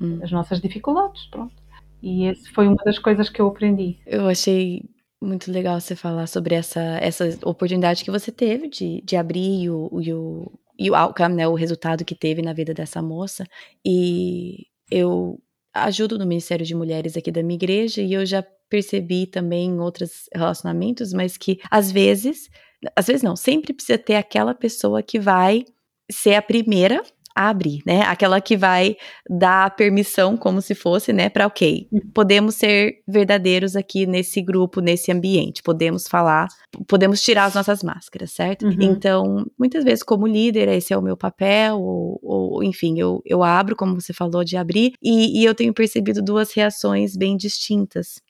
[0.00, 0.20] hum.
[0.22, 1.54] as nossas dificuldades, pronto.
[2.02, 3.98] E essa foi uma das coisas que eu aprendi.
[4.06, 4.82] Eu achei
[5.20, 9.88] muito legal você falar sobre essa, essa oportunidade que você teve de, de abrir o,
[9.92, 13.46] o, e o outcome, né, o resultado que teve na vida dessa moça.
[13.84, 15.40] E eu
[15.74, 19.80] ajudo no Ministério de Mulheres aqui da minha igreja e eu já percebi também em
[19.80, 22.48] outros relacionamentos, mas que às vezes,
[22.96, 25.64] às vezes não, sempre precisa ter aquela pessoa que vai
[26.10, 27.02] ser a primeira
[27.34, 28.02] abre, né?
[28.02, 28.96] Aquela que vai
[29.28, 32.00] dar permissão como se fosse, né, para OK, uhum.
[32.14, 36.48] podemos ser verdadeiros aqui nesse grupo, nesse ambiente, podemos falar,
[36.86, 38.66] podemos tirar as nossas máscaras, certo?
[38.66, 38.76] Uhum.
[38.80, 43.42] Então, muitas vezes como líder, esse é o meu papel, ou, ou enfim, eu, eu
[43.42, 48.20] abro, como você falou, de abrir, e, e eu tenho percebido duas reações bem distintas.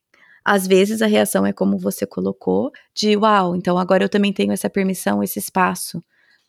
[0.44, 4.53] Às vezes a reação é como você colocou, de uau, então agora eu também tenho
[4.53, 6.03] essa permissão, esse espaço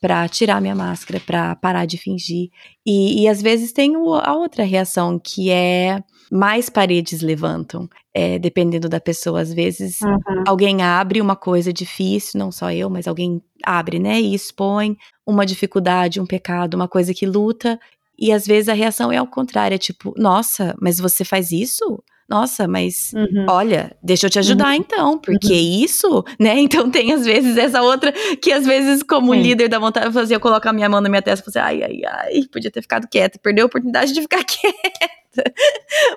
[0.04, 2.50] para tirar minha máscara, para parar de fingir.
[2.86, 8.90] E, e, às vezes tem a outra reação, que é mais paredes levantam, é, dependendo
[8.90, 9.40] da pessoa.
[9.40, 10.44] Às vezes uhum.
[10.46, 14.20] alguém abre uma coisa difícil, não só eu, mas alguém abre, né?
[14.20, 17.80] E expõe uma dificuldade, um pecado, uma coisa que luta.
[18.20, 22.04] E às vezes a reação é ao contrário, é tipo, nossa, mas você faz isso?
[22.34, 23.46] Nossa, mas uhum.
[23.48, 24.74] olha, deixa eu te ajudar uhum.
[24.74, 25.84] então, porque uhum.
[25.84, 26.60] isso, né?
[26.64, 28.12] Então tem às vezes essa outra
[28.42, 29.42] que às vezes, como Sim.
[29.42, 31.60] líder da vontade, eu fazia, eu coloco a minha mão na minha testa e fazer,
[31.60, 35.54] ai, ai, ai, podia ter ficado quieta, perdeu a oportunidade de ficar quieta.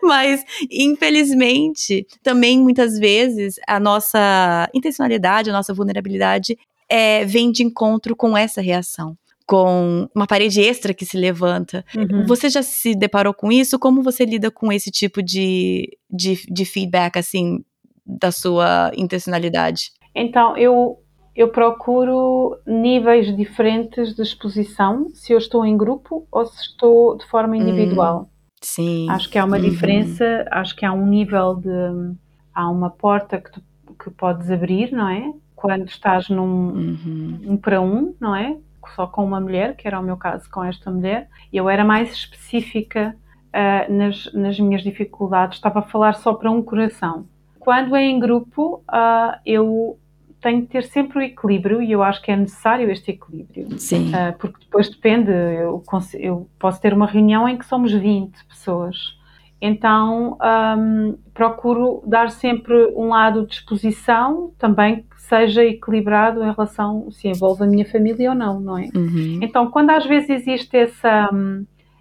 [0.02, 6.56] Mas, infelizmente, também muitas vezes a nossa intencionalidade, a nossa vulnerabilidade
[6.88, 9.16] é, vem de encontro com essa reação
[9.46, 11.84] com uma parede extra que se levanta.
[11.96, 12.26] Uhum.
[12.26, 13.78] Você já se deparou com isso?
[13.78, 17.64] Como você lida com esse tipo de, de, de feedback, assim,
[18.04, 19.92] da sua intencionalidade?
[20.12, 20.98] Então, eu,
[21.34, 27.24] eu procuro níveis diferentes de exposição, se eu estou em grupo ou se estou de
[27.26, 28.22] forma individual.
[28.22, 29.10] Hum, sim.
[29.10, 29.62] Acho que há uma uhum.
[29.62, 32.16] diferença, acho que há um nível de.
[32.52, 33.62] Há uma porta que, tu,
[34.02, 35.30] que podes abrir, não é?
[35.54, 37.40] Quando estás num uhum.
[37.44, 38.56] um para um, não é?
[38.94, 42.12] Só com uma mulher, que era o meu caso com esta mulher, eu era mais
[42.12, 43.16] específica
[43.48, 47.26] uh, nas, nas minhas dificuldades, estava a falar só para um coração.
[47.58, 49.98] Quando é em grupo, uh, eu
[50.40, 53.78] tenho que ter sempre o equilíbrio e eu acho que é necessário este equilíbrio.
[53.78, 54.10] Sim.
[54.10, 55.82] Uh, porque depois depende, eu,
[56.14, 59.16] eu, posso ter uma reunião em que somos 20 pessoas.
[59.60, 60.38] Então
[60.78, 67.64] um, procuro dar sempre um lado de exposição, também seja equilibrado em relação se envolve
[67.64, 68.88] a minha família ou não, não é?
[68.94, 69.40] Uhum.
[69.42, 71.28] Então, quando às vezes existe essa,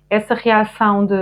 [0.09, 1.15] essa reação de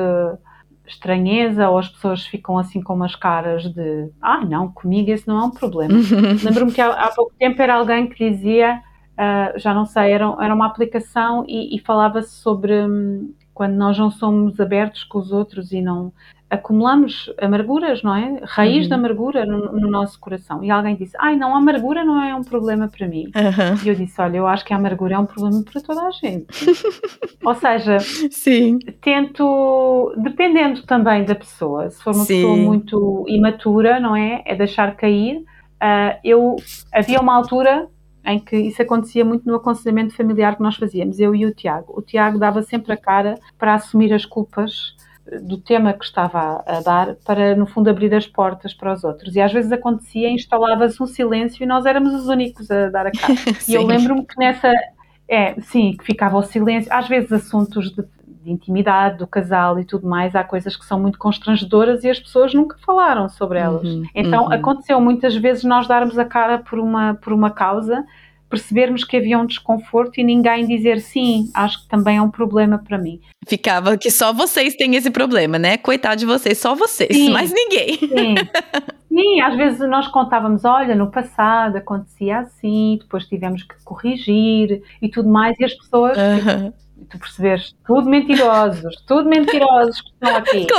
[0.86, 5.40] estranheza ou as pessoas ficam assim com umas caras de ah, não, comigo isso não
[5.40, 5.94] é um problema.
[5.94, 6.38] Uhum.
[6.44, 8.82] Lembro-me que há, há, pouco tempo era alguém que dizia,
[9.14, 13.98] uh, já não sei, era, era uma aplicação e, e falava-se sobre um, quando nós
[13.98, 16.12] não somos abertos com os outros e não
[16.54, 18.40] acumulamos amarguras, não é?
[18.44, 18.90] Raiz uhum.
[18.90, 20.64] da amargura no, no, nosso coração.
[20.64, 23.26] E alguém disse: Ai, não, a amargura não é um problema para mim.
[23.36, 23.84] Uhum.
[23.84, 26.12] E eu disse: Olha, eu acho que a amargura é um problema para toda a
[26.12, 26.46] gente.
[27.44, 28.78] Ou seja, Sim.
[29.02, 32.36] tento, dependendo também da pessoa, se for uma Sim.
[32.36, 34.44] pessoa muito imatura, não é?
[34.46, 35.38] É deixar cair.
[35.38, 36.56] Uh, eu
[36.94, 37.90] havia uma altura
[38.26, 41.94] em que isso acontecia muito no aconselhamento familiar que nós fazíamos, eu e o Tiago.
[41.98, 44.96] O Tiago dava sempre a cara para assumir as culpas
[45.42, 49.36] do tema que estava a, dar para, no fundo, abrir as portas para os outros.
[49.36, 53.12] E às vezes acontecia, instalava-se um silêncio e nós éramos os únicos a dar a
[53.12, 53.34] cara.
[53.68, 54.72] e eu lembro-me que nessa.
[55.28, 56.92] É, sim, que ficava o silêncio.
[56.94, 58.04] Às vezes assuntos de,
[58.44, 62.20] de, intimidade do casal e tudo mais, há coisas que são muito constrangedoras e as
[62.20, 63.84] pessoas nunca falaram sobre elas.
[63.84, 64.54] Uhum, então uhum.
[64.54, 68.04] aconteceu muitas vezes nós darmos a cara por uma, por uma causa
[68.54, 72.78] percebermos que havia um desconforto e ninguém dizer sim, acho que também é um problema
[72.78, 73.20] para mim.
[73.48, 75.76] Ficava que só vocês têm esse problema, né?
[75.76, 77.98] Coitado de vocês, só vocês, sim, mais ninguém.
[77.98, 78.36] Sim.
[79.10, 85.10] sim, às vezes nós contávamos, olha, no passado acontecia assim, depois tivemos que corrigir e
[85.10, 86.16] tudo mais, e as pessoas.
[87.10, 90.68] Tu percebes, tudo mentirosos, tudo mentirosos que estão aqui.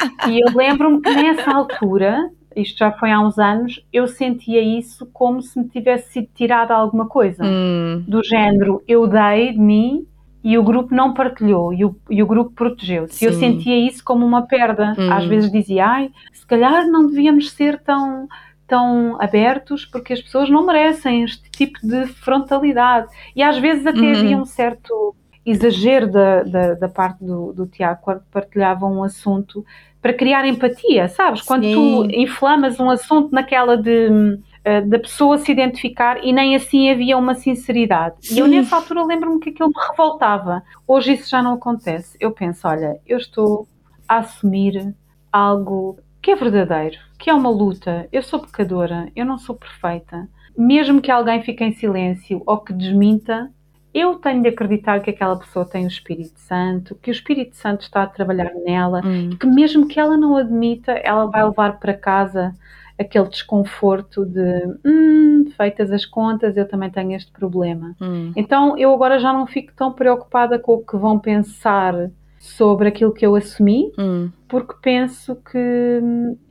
[0.00, 0.32] Claro.
[0.32, 2.18] E eu lembro-me que nessa altura
[2.60, 6.74] isto já foi há uns anos, eu sentia isso como se me tivesse sido tirada
[6.74, 7.44] alguma coisa.
[7.44, 8.04] Hum.
[8.06, 10.06] Do género, eu dei de mim
[10.42, 13.24] e o grupo não partilhou e o, e o grupo protegeu-se.
[13.24, 14.94] Eu sentia isso como uma perda.
[14.98, 15.12] Hum.
[15.12, 18.28] Às vezes dizia, ai, se calhar não devíamos ser tão
[18.66, 23.08] tão abertos porque as pessoas não merecem este tipo de frontalidade.
[23.34, 24.10] E às vezes até uhum.
[24.12, 29.64] havia um certo exagero da, da, da parte do, do Tiago quando partilhava um assunto
[30.00, 31.42] para criar empatia, sabes?
[31.42, 31.74] Quando Sim.
[31.74, 37.16] tu inflamas um assunto naquela de eh, da pessoa se identificar e nem assim havia
[37.16, 38.16] uma sinceridade.
[38.20, 38.34] Sim.
[38.34, 40.62] E eu nessa altura lembro-me que aquilo me revoltava.
[40.86, 42.16] Hoje isso já não acontece.
[42.20, 43.66] Eu penso, olha, eu estou
[44.06, 44.94] a assumir
[45.32, 48.06] algo que é verdadeiro, que é uma luta.
[48.12, 50.28] Eu sou pecadora, eu não sou perfeita.
[50.56, 53.50] Mesmo que alguém fique em silêncio ou que desminta,
[53.92, 57.82] eu tenho de acreditar que aquela pessoa tem o Espírito Santo, que o Espírito Santo
[57.82, 59.30] está a trabalhar nela, hum.
[59.38, 62.54] que mesmo que ela não admita, ela vai levar para casa
[62.98, 67.96] aquele desconforto de hum, feitas as contas, eu também tenho este problema.
[68.00, 68.32] Hum.
[68.36, 73.12] Então eu agora já não fico tão preocupada com o que vão pensar sobre aquilo
[73.12, 74.30] que eu assumi, hum.
[74.48, 76.00] porque penso que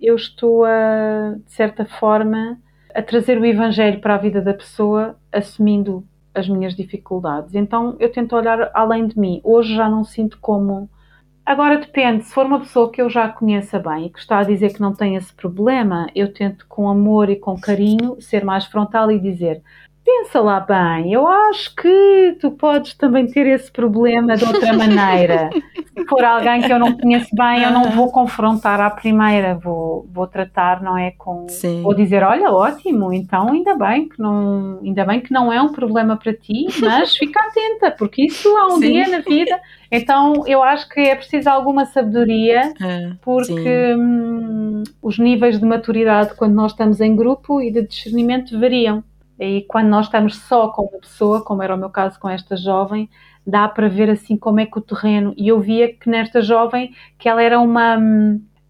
[0.02, 2.58] eu estou a, de certa forma,
[2.94, 6.04] a trazer o Evangelho para a vida da pessoa, assumindo
[6.34, 7.56] as minhas dificuldades.
[7.56, 9.42] Então eu tento olhar além de mim.
[9.44, 10.90] Hoje já não sinto como.
[11.46, 14.44] Agora depende, se for uma pessoa que eu já conheça bem e que está a
[14.44, 18.66] dizer que não tem esse problema, eu tento com amor e com carinho ser mais
[18.66, 19.64] frontal e dizer:
[20.10, 25.50] pensa lá bem, eu acho que tu podes também ter esse problema de outra maneira.
[25.96, 30.08] Se for alguém que eu não conheço bem, eu não vou confrontar à primeira, vou,
[30.12, 31.12] vou tratar, não é?
[31.12, 31.84] Com, Sim.
[31.84, 35.72] Vou dizer, olha, ótimo, então ainda bem que não, ainda bem que não é um
[35.72, 38.92] problema para ti, mas fica atenta, porque isso há um Sim.
[38.92, 39.60] dia na vida.
[39.92, 46.34] Então eu acho que é preciso alguma sabedoria, é, porque hum, os níveis de maturidade
[46.36, 49.04] quando nós estamos em grupo e de discernimento variam.
[49.40, 52.58] E quando nós estamos só com uma pessoa, como era o meu caso com esta
[52.58, 53.10] jovem,
[53.46, 55.34] dá para ver assim como é que o terreno.
[55.38, 57.98] E eu via que nesta jovem que ela era uma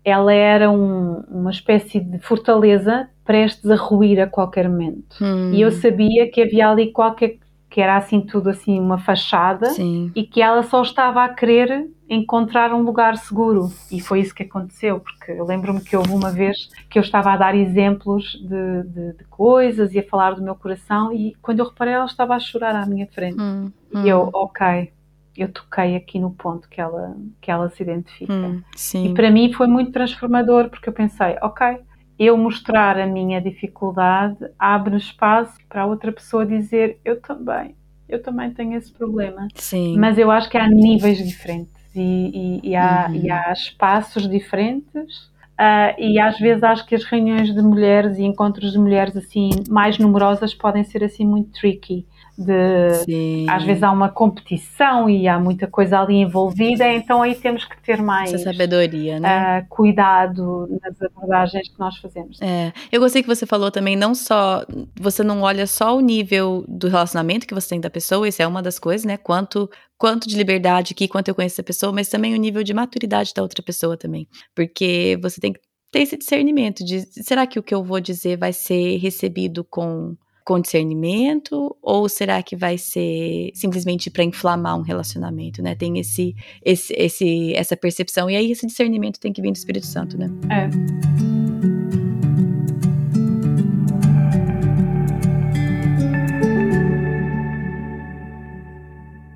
[0.04, 5.18] ela era um, uma espécie de fortaleza prestes a ruir a qualquer momento.
[5.22, 5.52] Hum.
[5.54, 7.38] E eu sabia que havia ali qualquer
[7.70, 10.12] que era assim tudo assim uma fachada Sim.
[10.16, 13.72] e que ela só estava a querer encontrar um lugar seguro.
[13.92, 17.32] E foi isso que aconteceu porque eu lembro-me que houve uma vez que eu estava
[17.32, 21.60] a dar exemplos de, de, de, coisas e a falar do meu coração e quando
[21.60, 23.40] eu reparei ela estava a chorar à minha frente.
[23.40, 23.72] Hum,
[24.04, 24.92] e eu ok
[25.38, 28.34] eu toquei aqui no ponto que ela que ela se identifica.
[28.34, 28.64] Hum,
[28.96, 31.78] e para mim foi muito transformador porque eu pensei ok
[32.18, 37.76] eu mostrar a minha dificuldade abre espaço para a outra pessoa dizer eu também,
[38.10, 39.48] eu também tenho esse problema.
[39.56, 39.96] Sim.
[39.98, 43.16] Mas eu acho que há níveis diferentes e, e, e, há, Uhum.
[43.16, 45.30] e há espaços diferentes.
[45.58, 49.50] ah, e às vezes acho que as reuniões de mulheres e encontros de mulheres assim
[49.70, 52.06] mais numerosas podem ser assim muito tricky.
[52.40, 53.46] De, Sim.
[53.50, 57.78] às vezes há uma competição e há muita coisa ali envolvida, então aí temos que
[57.82, 59.28] ter mais Essa sabedoria, né?
[59.28, 62.42] ah, cuidado nas abordagens que nós fazemos.
[62.42, 64.66] É, eu gostei que você falou também, não só,
[64.98, 68.48] você não olha só o nível do relacionamento que você tem da pessoa, isso é
[68.48, 69.18] uma das coisas, né?
[69.18, 72.74] Quanto, quanto de liberdade aqui, quanto eu conheço essa pessoa, mas também o nível de
[72.74, 74.26] maturidade da outra pessoa também.
[74.56, 75.60] Porque você tem que
[75.92, 80.16] ter esse discernimento de, será que o que eu vou dizer vai ser recebido com,
[80.50, 81.78] com discernimento?
[81.80, 85.76] Ou será que vai ser simplesmente para inflamar um relacionamento, né?
[85.76, 86.36] Tem esse,
[86.66, 90.28] esse, esse, essa percepção, e aí esse discernimento tem que vir do Espírito Santo, né?
[90.50, 90.68] É.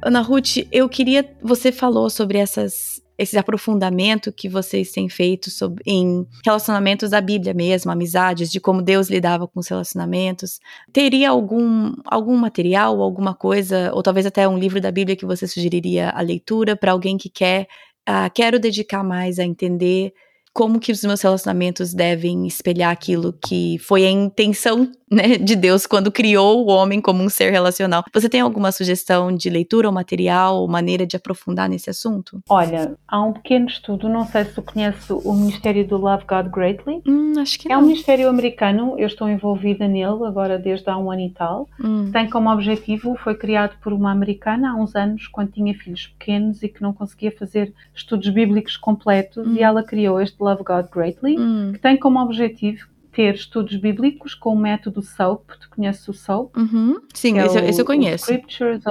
[0.01, 1.31] Ana Ruth, eu queria.
[1.43, 7.53] Você falou sobre essas, esse aprofundamento que vocês têm feito sobre, em relacionamentos da Bíblia
[7.53, 10.59] mesmo, amizades, de como Deus lidava com os relacionamentos.
[10.91, 15.47] Teria algum, algum material, alguma coisa, ou talvez até um livro da Bíblia que você
[15.47, 17.67] sugeriria a leitura para alguém que quer.
[18.05, 20.13] ah, quero dedicar mais a entender
[20.53, 25.85] como que os meus relacionamentos devem espelhar aquilo que foi a intenção né, de Deus
[25.85, 28.03] quando criou o homem como um ser relacional.
[28.13, 32.41] Você tem alguma sugestão de leitura ou material, ou maneira de aprofundar nesse assunto?
[32.49, 36.47] Olha, há um pequeno estudo, não sei se tu conheces o Ministério do Love God
[36.47, 37.01] Greatly.
[37.07, 41.11] Hum, acho que É um ministério americano, eu estou envolvida nele agora desde há um
[41.11, 41.67] ano e tal.
[41.79, 46.07] Hum, Tem como objetivo, foi criado por uma americana há uns anos, quando tinha filhos
[46.07, 49.55] pequenos e que não conseguia fazer estudos bíblicos completos, Hum.
[49.55, 54.33] e ela criou este Love God Greatly, hum, que tem como objetivo ter estudos bíblicos
[54.35, 55.51] com o método SOAP.
[55.59, 56.57] Tu conheces o SOAP?
[56.57, 56.97] uhum.
[57.13, 58.23] Sim, que é esse, eu- o- esse eu conheço.
[58.31, 58.83] Scriptures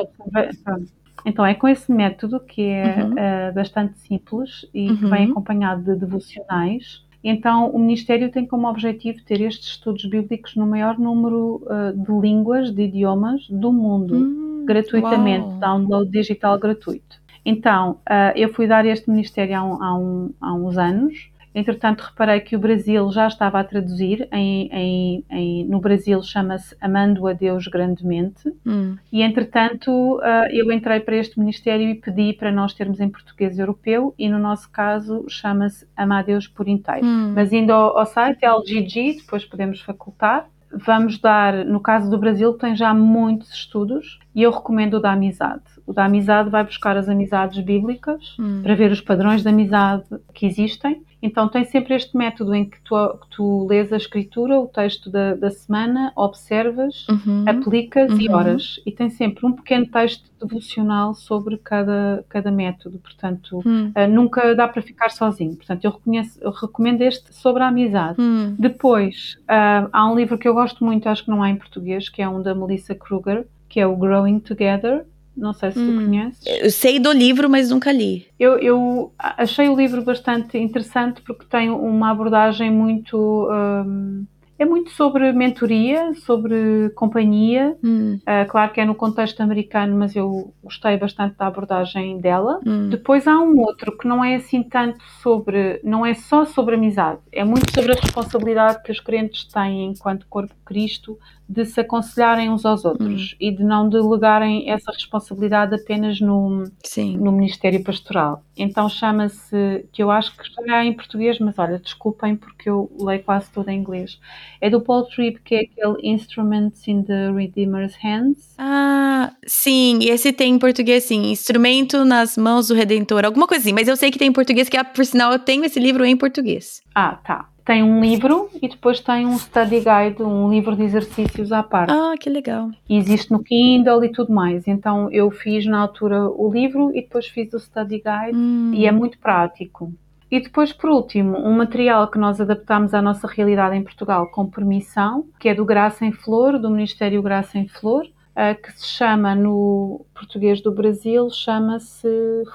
[0.64, 0.93] pronto.
[1.25, 3.14] Então é com esse método que é Uhum.
[3.18, 5.11] eh, bastante simples e que Uhum.
[5.11, 7.05] vem acompanhado de devocionais.
[7.23, 12.12] Então o Ministério tem como objetivo ter estes estudos bíblicos no maior número eh, de
[12.20, 15.59] línguas, de idiomas do mundo, Hum, gratuitamente, uau.
[15.61, 17.20] download digital gratuito.
[17.45, 21.31] Então eh, eu fui dar este Ministério há, um- há um- há uns anos.
[21.55, 24.26] Entretanto, reparei que o Brasil já estava a traduzir.
[24.32, 28.53] Em, em- em- no Brasil chama-se Amando a Deus Grandemente.
[28.66, 33.09] Hum, E entretanto, ah, eu entrei para este Ministério e pedi para nós termos em
[33.09, 37.05] português europeu, e no nosso caso chama-se Amar Deus por inteiro.
[37.07, 40.46] hum, Mas indo ao, ao site LGG, depois podemos facultar.
[40.74, 45.12] Vamos dar, no caso do Brasil, tem já muitos estudos e eu recomendo o da
[45.12, 45.62] amizade.
[45.86, 48.62] O da amizade vai buscar as amizades bíblicas hum.
[48.62, 51.03] para ver os padrões de amizade que existem.
[51.23, 55.09] Então tem sempre este método em que tu, que tu lês a escritura, o texto
[55.09, 57.45] da, da semana, observas, Uhum.
[57.47, 58.35] aplicas e Uhum.
[58.35, 58.81] horas.
[58.85, 62.99] E tem sempre um pequeno texto devocional sobre cada, cada método.
[62.99, 65.55] Portanto, Hum, ah, nunca dá para ficar sozinho.
[65.55, 65.95] Portanto, eu,
[66.41, 68.20] eu recomendo este sobre a amizade.
[68.20, 68.57] hum.
[68.59, 72.09] Depois, ah, há um livro que eu gosto muito, acho que não há em português,
[72.09, 75.05] que é um da Melissa Kruger, que é o Growing Together.
[75.37, 76.05] Não sei se tu Hum.
[76.05, 76.41] conheces.
[76.47, 78.26] Eu sei do livro, mas nunca li.
[78.39, 83.49] Eu, eu achei o livro bastante interessante porque tem uma abordagem muito.
[83.51, 84.24] hum,
[84.59, 87.76] é muito sobre mentoria, sobre companhia.
[87.83, 92.61] Hum, Ah, claro que é no contexto americano, mas eu gostei bastante da abordagem dela.
[92.64, 92.89] hum.
[92.89, 97.18] Depois há um outro que não é assim tanto sobre, não é só sobre amizade,
[97.33, 101.18] é muito sobre a responsabilidade que os crentes têm enquanto corpo de Cristo
[101.53, 107.18] de se aconselharem uns aos outros e de não delegarem essa responsabilidade apenas no, Sim.
[107.18, 108.42] no Ministério Pastoral.
[108.57, 113.22] Então chama-se, que eu acho que há em português, mas olha, desculpem porque eu leio
[113.22, 114.18] quase tudo em inglês.
[114.61, 118.55] É do Paul Tripp, que é aquele Instruments in the Redeemer's Hands.
[118.57, 123.62] Ah, sim, e esse tem em português, sim, instrumento nas mãos do Redentor, alguma coisa
[123.62, 125.78] assim, mas eu sei que tem em português, que ah, por sinal eu tenho esse
[125.78, 126.80] livro em português.
[126.94, 127.51] Ah, tá.
[127.64, 131.92] Tem um livro e depois tem um study guide, um livro de exercícios à parte.
[131.92, 132.70] Ah, que legal.
[132.88, 134.66] E existe no Kindle e tudo mais.
[134.66, 138.86] Então eu fiz na altura o livro e depois fiz o study guide Hum, e
[138.86, 139.92] é muito prático.
[140.30, 144.46] E depois, por último, um material que nós adaptamos à nossa realidade em Portugal com
[144.46, 148.06] permissão, que é do Graça em Flor, do Ministério Graça em Flor,
[148.55, 152.09] que se chama no português do Brasil, chama-se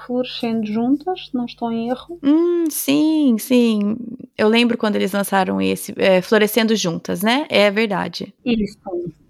[0.04, 2.18] Florescendo Juntas, não estou em erro.
[2.22, 3.96] Hum, sim, sim.
[4.36, 7.46] Eu lembro quando eles lançaram esse, é, Florescendo Juntas, né?
[7.48, 8.34] É verdade.
[8.44, 8.78] Isso.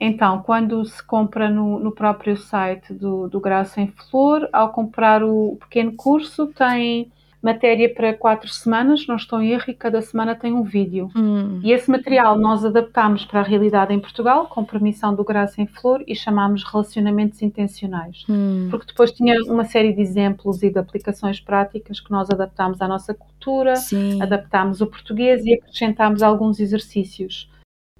[0.01, 5.22] Então, quando se compra no, no próprio site do, do Graça em Flor, ao comprar
[5.24, 7.11] o pequeno curso, tem
[7.43, 11.09] matéria para quatro semanas, não estou em erro, e cada semana tem um vídeo.
[11.14, 11.61] Hum.
[11.62, 15.66] E esse material nós adaptámos para a realidade em Portugal, com permissão do Graça em
[15.66, 18.24] Flor, e chamámos Relacionamentos Intencionais.
[18.28, 18.68] Hum.
[18.70, 22.89] Porque depois tinha uma série de exemplos e de aplicações práticas que nós adaptámos à
[22.89, 24.20] nossa cultura, Sim.
[24.20, 27.49] adaptámos o português e acrescentámos alguns exercícios.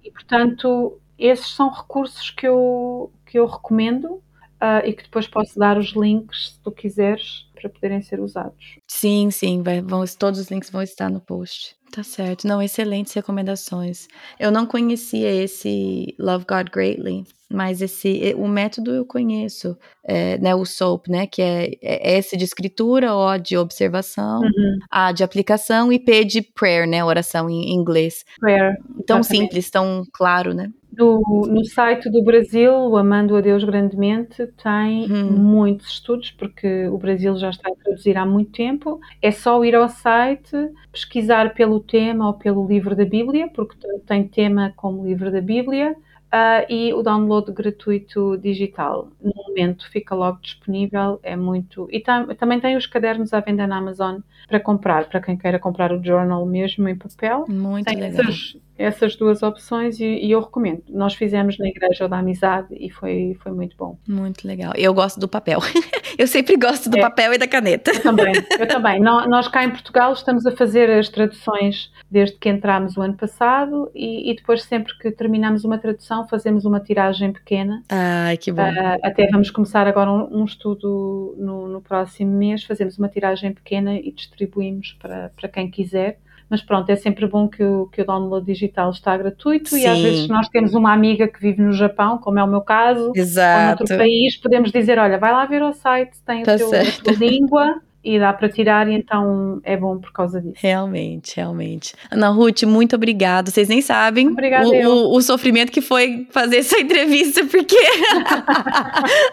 [0.03, 4.20] E, portanto, esses são recursos que eu, que eu recomendo
[4.61, 8.78] Uh, e que depois posso dar os links, se tu quiseres, para poderem ser usados.
[8.88, 11.76] Sim, sim, vai, vão, todos os links vão estar no post.
[11.92, 12.46] Tá certo.
[12.46, 14.09] Não, excelentes recomendações.
[14.38, 20.55] Eu não conhecia esse Love God Greatly, mas esse o método eu conheço, é, né,
[20.55, 24.78] o SOAP, né, que é, é S de escritura, O de observação, uhum.
[24.90, 28.24] A de aplicação e P de prayer, né, oração em inglês.
[28.38, 28.76] Prayer.
[29.07, 29.26] Tão exatamente.
[29.26, 30.70] simples, tão claro, né?
[30.99, 35.30] No, no site do Brasil, o Amando a Deus Grandemente tem Hum.
[35.30, 38.99] muitos estudos, porque o Brasil já está a traduzir há muito tempo.
[39.22, 40.57] É só ir ao site,
[40.90, 43.76] pesquisar pelo tema ou pelo livro da Bíblia, porque
[44.07, 45.94] tem tema como livro da Bíblia,
[46.30, 49.08] ah, e o download gratuito digital.
[49.22, 51.88] No momento fica logo disponível, é muito.
[51.90, 55.58] E tam- também tem os cadernos à venda na Amazon para comprar, para quem queira
[55.58, 57.44] comprar o journal mesmo em papel.
[57.48, 58.20] Muito Tem legal.
[58.20, 60.82] essas, essas duas opções e, e eu recomendo.
[60.88, 63.98] Nós fizemos na Igreja da Amizade e foi, foi muito bom.
[64.06, 64.72] Muito legal.
[64.76, 65.58] Eu gosto do papel.
[66.16, 67.00] eu sempre gosto do É.
[67.00, 67.90] papel e da caneta.
[67.90, 69.00] Eu também, eu também.
[69.02, 73.14] Nó- Nós cá em Portugal estamos a fazer as traduções desde que entramos o ano
[73.14, 77.82] passado e, e depois sempre que terminamos uma tradução fazemos uma tiragem pequena.
[77.88, 78.62] Ai, que bom.
[78.62, 83.52] Ah, até vamos começar agora um, um estudo no, no próximo mês, fazemos uma tiragem
[83.52, 86.18] pequena e distribuímos para, para quem quiser.
[86.51, 89.99] Mas pronto, é sempre bom que o, que o download digital está gratuito e às
[89.99, 90.03] Sim.
[90.03, 93.12] vezes nós temos uma amiga que vive no Japão, como é o meu caso, ou
[93.14, 93.80] Exato.
[93.80, 97.05] noutro país, podemos dizer, olha, vai lá ver o site, tem o Tá teu, a
[97.05, 100.55] tua língua e dá para tirar, e então é bom por causa disso.
[100.57, 101.94] Realmente, realmente.
[102.11, 103.51] Ana Ruth, muito obrigada.
[103.51, 107.76] Vocês nem sabem Obrigada o, o, o sofrimento que foi fazer essa entrevista, porque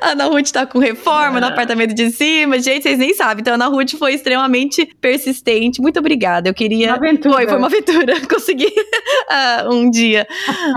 [0.01, 2.59] a Ana Ruth tá com reforma no apartamento de cima.
[2.59, 3.41] Gente, vocês nem sabem.
[3.41, 5.82] Então, a Ana Ruth foi extremamente persistente.
[5.82, 6.49] Muito obrigada.
[6.49, 6.88] Eu queria.
[6.88, 7.36] Uma aventura.
[7.36, 8.13] Foi, foi uma aventura.
[8.28, 8.74] Consegui
[9.30, 10.28] ah, um dia.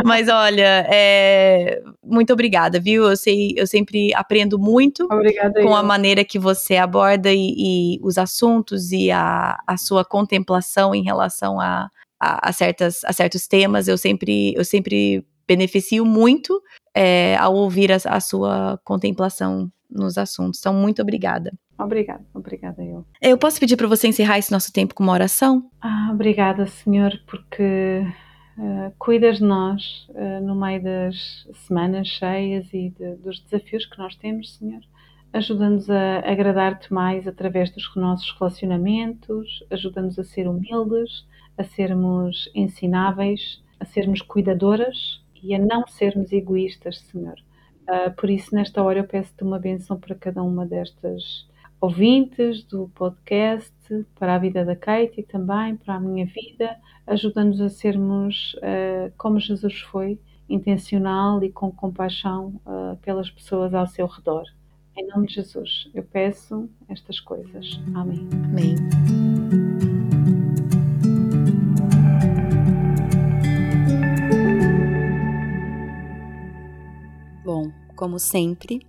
[0.05, 3.09] Mas olha, é, muito obrigada, viu?
[3.09, 5.75] Eu, sei, eu sempre aprendo muito Obrigada com eu.
[5.75, 11.03] a maneira que você aborda e, e os assuntos e a, a sua contemplação em
[11.03, 11.89] relação a,
[12.21, 13.89] a, a certas, a certos temas.
[13.89, 16.61] Eu sempre, eu sempre beneficio muito
[16.95, 20.61] é, ao ouvir a, a sua contemplação nos assuntos.
[20.61, 21.53] Então, muito obrigada.
[21.79, 23.07] Obrigada, obrigada eu.
[23.23, 25.71] Eu posso pedir para você encerrar esse nosso tempo com uma oração?
[25.81, 28.05] Ah, obrigada, Senhor, porque
[28.59, 33.97] ah, cuidas de nós ah, no meio das semanas cheias e de- dos desafios que
[33.97, 34.81] nós temos, Senhor.
[35.33, 41.27] Ajuda-nos a agradar-te mais através dos nossos relacionamentos, ajuda-nos a ser humildes,
[41.57, 47.37] a sermos ensináveis, a sermos cuidadoras e a não sermos egoístas, Senhor.
[47.87, 51.47] Ah, por isso, nesta hora, eu peço-te uma benção para cada uma destas
[51.81, 53.73] ouvintes do podcast,
[54.19, 56.77] para a vida da Katie também, para a minha vida.
[57.07, 60.19] Ajuda-nos a sermos ah, como Jesus foi,
[60.49, 64.45] intencional e com compaixão ah, pelas pessoas ao seu redor.
[64.99, 67.79] Em nome de Jesus, eu peço estas coisas.
[67.95, 68.29] Amém.
[68.47, 68.75] Amém.
[77.45, 78.85] Bom, como sempre,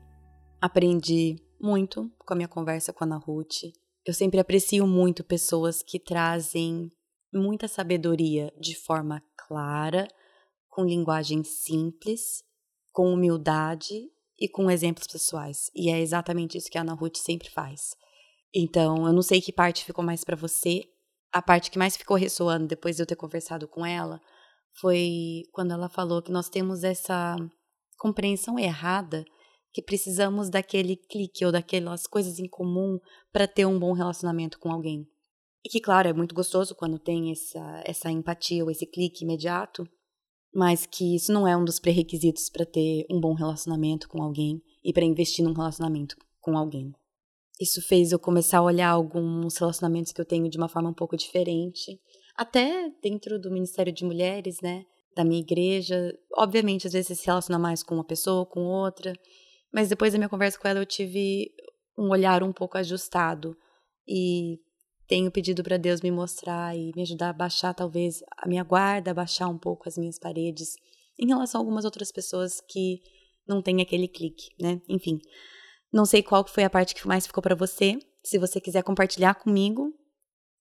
[0.59, 3.65] aprendi muito com a minha conversa com a Ana Ruth.
[4.03, 6.91] Eu sempre aprecio muito pessoas que trazem
[7.31, 10.07] muita sabedoria de forma clara,
[10.69, 12.43] com linguagem simples,
[12.91, 14.09] com humildade
[14.39, 15.69] e com exemplos pessoais.
[15.75, 17.95] E é exatamente isso que a Ana Ruth sempre faz.
[18.53, 20.83] Então, eu não sei que parte ficou mais para você.
[21.31, 24.19] A parte que mais ficou ressoando depois de eu ter conversado com ela
[24.79, 27.35] foi quando ela falou que nós temos essa
[27.97, 29.25] compreensão errada
[29.71, 32.97] que precisamos daquele clique ou daquelas coisas em comum
[33.31, 35.07] para ter um bom relacionamento com alguém.
[35.63, 39.87] E que, claro, é muito gostoso quando tem essa, essa empatia ou esse clique imediato,
[40.53, 44.61] mas que isso não é um dos pré-requisitos para ter um bom relacionamento com alguém
[44.83, 46.93] e para investir num relacionamento com alguém.
[47.59, 50.93] Isso fez eu começar a olhar alguns relacionamentos que eu tenho de uma forma um
[50.93, 51.99] pouco diferente.
[52.37, 54.85] Até dentro do Ministério de Mulheres, né?
[55.13, 56.17] Da minha igreja.
[56.37, 59.13] Obviamente, às vezes você se relaciona mais com uma pessoa, com outra.
[59.73, 61.51] Mas depois da minha conversa com ela, eu tive
[61.97, 63.57] um olhar um pouco ajustado.
[64.07, 64.57] E
[65.09, 69.09] tenho pedido para Deus me mostrar e me ajudar a baixar, talvez, a minha guarda,
[69.09, 70.75] a baixar um pouco as minhas paredes.
[71.19, 72.99] Em relação a algumas outras pessoas que
[73.47, 74.79] não têm aquele clique, né?
[74.87, 75.17] Enfim.
[75.91, 77.97] Não sei qual foi a parte que mais ficou para você.
[78.23, 79.91] Se você quiser compartilhar comigo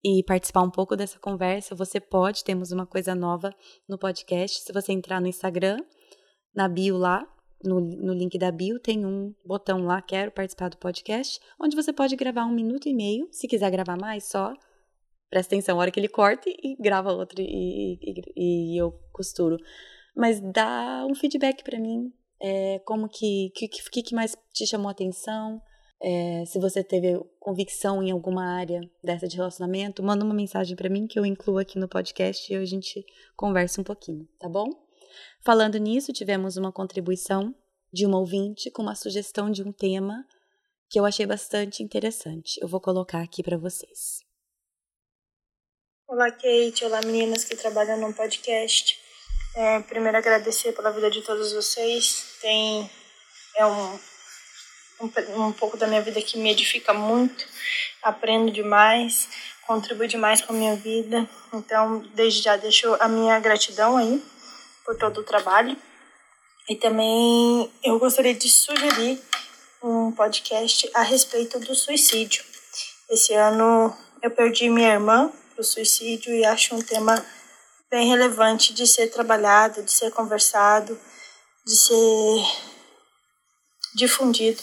[0.03, 2.42] e participar um pouco dessa conversa, você pode.
[2.42, 3.55] Temos uma coisa nova
[3.86, 4.62] no podcast.
[4.62, 5.78] Se você entrar no Instagram,
[6.55, 7.22] na bio lá,
[7.62, 11.92] no, no link da bio, tem um botão lá, quero participar do podcast, onde você
[11.92, 13.28] pode gravar um minuto e meio.
[13.30, 14.52] Se quiser gravar mais, só
[15.30, 19.56] presta atenção, a hora que ele corta e grava outro e, e, e eu costuro.
[20.16, 24.88] Mas dá um feedback para mim é, como que, que, que, que mais te chamou
[24.88, 25.61] a atenção,
[26.00, 30.88] é, se você teve convicção em alguma área dessa de relacionamento, manda uma mensagem para
[30.88, 33.04] mim que eu incluo aqui no podcast e a gente
[33.36, 34.68] conversa um pouquinho, tá bom?
[35.49, 37.55] Falando nisso, tivemos uma contribuição
[37.90, 40.22] de uma ouvinte com uma sugestão de um tema
[40.90, 42.61] que eu achei bastante interessante.
[42.61, 44.20] Eu vou colocar aqui para vocês.
[46.07, 46.84] Olá, Kate.
[46.84, 49.01] Olá, meninas que trabalham no podcast.
[49.57, 52.36] É, primeiro, agradecer pela vida de todos vocês.
[52.42, 52.90] Tem
[53.57, 53.99] é um,
[55.01, 57.46] um, um pouco da minha vida que me edifica muito.
[58.03, 59.26] Aprendo demais,
[59.66, 61.26] contribui demais com a minha vida.
[61.55, 64.22] Então, desde já deixo a minha gratidão aí
[64.89, 65.76] por todo o trabalho.
[66.66, 69.22] E também eu gostaria de sugerir
[69.82, 72.43] um podcast a respeito do suicídio.
[73.11, 77.22] Esse ano eu perdi minha irmã para o suicídio e acho um tema
[77.91, 80.99] bem relevante de ser trabalhado, de ser conversado,
[81.66, 82.47] de ser
[83.95, 84.62] difundido.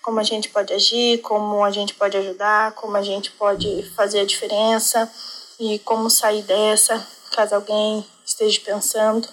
[0.00, 4.20] Como a gente pode agir, como a gente pode ajudar, como a gente pode fazer
[4.20, 5.10] a diferença
[5.58, 9.28] e como sair dessa, caso alguém esteja pensando.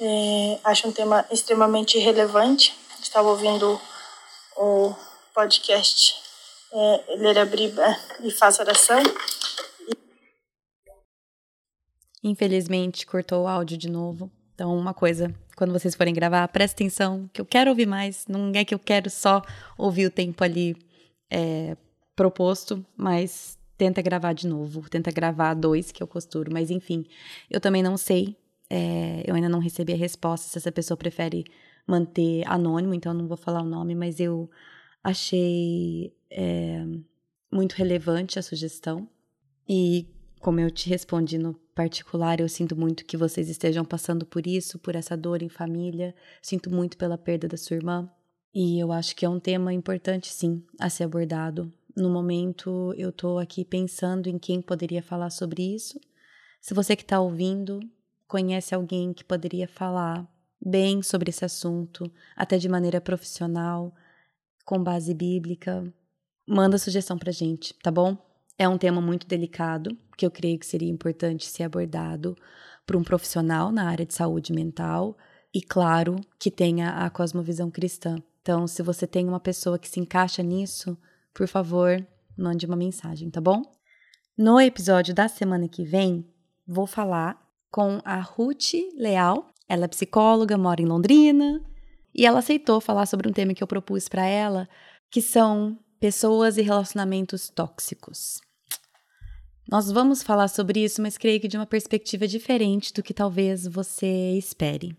[0.00, 2.74] É, acho um tema extremamente relevante.
[3.00, 3.80] Estava ouvindo
[4.56, 4.94] o
[5.34, 6.14] podcast
[6.72, 9.02] é, Ler a Bíblia e Faça Oração
[12.22, 14.30] Infelizmente, cortou o áudio de novo.
[14.54, 18.26] Então, uma coisa, quando vocês forem gravar, presta atenção, que eu quero ouvir mais.
[18.26, 19.42] Não é que eu quero só
[19.76, 20.76] ouvir o tempo ali
[21.30, 21.76] é,
[22.16, 24.88] proposto, mas tenta gravar de novo.
[24.90, 26.52] Tenta gravar dois que eu costuro.
[26.52, 27.06] Mas, enfim,
[27.48, 28.36] eu também não sei.
[28.70, 31.44] É, eu ainda não recebi a resposta se essa pessoa prefere
[31.86, 34.50] manter anônimo, então não vou falar o nome, mas eu
[35.02, 36.84] achei é,
[37.50, 39.08] muito relevante a sugestão.
[39.66, 40.06] E
[40.40, 44.78] como eu te respondi no particular, eu sinto muito que vocês estejam passando por isso,
[44.78, 46.14] por essa dor em família.
[46.42, 48.10] Sinto muito pela perda da sua irmã.
[48.54, 51.72] E eu acho que é um tema importante, sim, a ser abordado.
[51.96, 56.00] No momento, eu estou aqui pensando em quem poderia falar sobre isso.
[56.60, 57.80] Se você que está ouvindo
[58.28, 60.28] conhece alguém que poderia falar
[60.60, 63.92] bem sobre esse assunto, até de maneira profissional,
[64.64, 65.90] com base bíblica,
[66.46, 68.16] manda sugestão pra gente, tá bom?
[68.58, 72.36] É um tema muito delicado, que eu creio que seria importante ser abordado
[72.86, 75.16] por um profissional na área de saúde mental
[75.54, 78.16] e, claro, que tenha a cosmovisão cristã.
[78.42, 80.98] Então, se você tem uma pessoa que se encaixa nisso,
[81.32, 82.04] por favor,
[82.36, 83.62] mande uma mensagem, tá bom?
[84.36, 86.26] No episódio da semana que vem,
[86.66, 89.52] vou falar com a Ruth Leal.
[89.68, 91.62] Ela é psicóloga, mora em Londrina,
[92.14, 94.68] e ela aceitou falar sobre um tema que eu propus para ela,
[95.10, 98.40] que são pessoas e relacionamentos tóxicos.
[99.70, 103.66] Nós vamos falar sobre isso, mas creio que de uma perspectiva diferente do que talvez
[103.66, 104.96] você espere.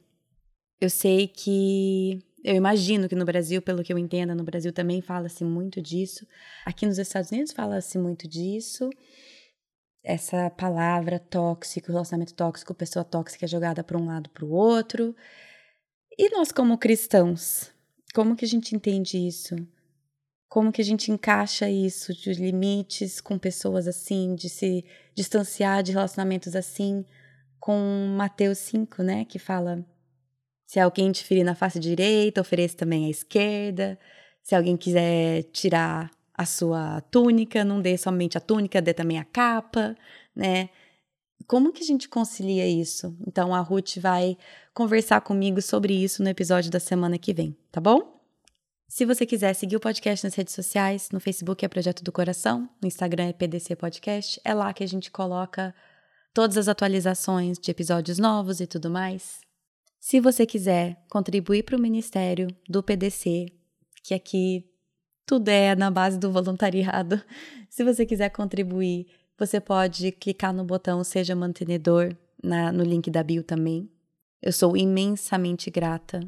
[0.80, 2.20] Eu sei que.
[2.44, 6.26] Eu imagino que no Brasil, pelo que eu entenda, no Brasil também fala-se muito disso.
[6.66, 8.90] Aqui nos Estados Unidos fala-se muito disso.
[10.04, 15.16] Essa palavra tóxico, relacionamento tóxico, pessoa tóxica é jogada para um lado para o outro.
[16.18, 17.72] E nós, como cristãos,
[18.14, 19.56] como que a gente entende isso?
[20.48, 24.84] Como que a gente encaixa isso de limites com pessoas assim, de se
[25.14, 27.06] distanciar de relacionamentos assim,
[27.60, 29.86] com Mateus 5, né, que fala:
[30.66, 34.00] se alguém te ferir na face direita, ofereça também à esquerda.
[34.42, 39.26] Se alguém quiser tirar a sua túnica, não dê somente a túnica, dê também a
[39.26, 39.94] capa,
[40.34, 40.70] né?
[41.46, 43.14] Como que a gente concilia isso?
[43.28, 44.38] Então a Ruth vai
[44.74, 48.24] conversar comigo sobre isso no episódio da semana que vem, tá bom?
[48.88, 52.70] Se você quiser seguir o podcast nas redes sociais, no Facebook é Projeto do Coração,
[52.82, 55.76] no Instagram é PDC Podcast, é lá que a gente coloca
[56.34, 59.42] todas as atualizações de episódios novos e tudo mais.
[60.00, 63.48] Se você quiser contribuir para o ministério do PDC,
[64.06, 64.69] que aqui
[65.30, 67.22] tudo é na base do voluntariado.
[67.70, 69.06] Se você quiser contribuir,
[69.38, 73.88] você pode clicar no botão Seja Mantenedor na, no link da bio também.
[74.42, 76.20] Eu sou imensamente grata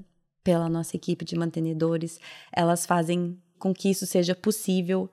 [0.43, 2.19] pela nossa equipe de mantenedores.
[2.55, 5.09] Elas fazem com que isso seja possível.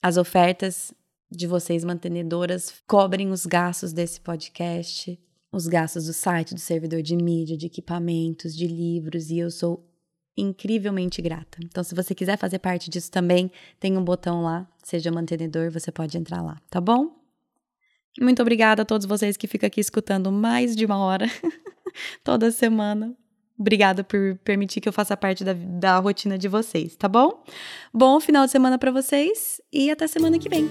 [0.00, 0.94] As ofertas
[1.28, 5.18] de vocês, mantenedoras, cobrem os gastos desse podcast,
[5.50, 9.84] os gastos do site, do servidor de mídia, de equipamentos, de livros, e eu sou
[10.36, 11.58] incrivelmente grata.
[11.62, 15.92] Então, se você quiser fazer parte disso também, tem um botão lá, seja mantenedor, você
[15.92, 17.14] pode entrar lá, tá bom?
[18.20, 21.26] Muito obrigada a todos vocês que ficam aqui escutando mais de uma hora
[22.22, 23.14] toda semana.
[23.58, 27.44] Obrigada por permitir que eu faça parte da, da rotina de vocês, tá bom?
[27.92, 30.68] Bom final de semana para vocês e até semana que vem.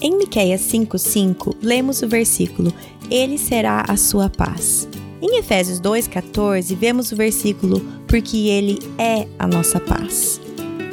[0.00, 2.72] Em Miqueias 5:5, lemos o versículo:
[3.08, 4.88] Ele será a sua paz.
[5.22, 10.40] Em Efésios 2:14, vemos o versículo: Porque ele é a nossa paz.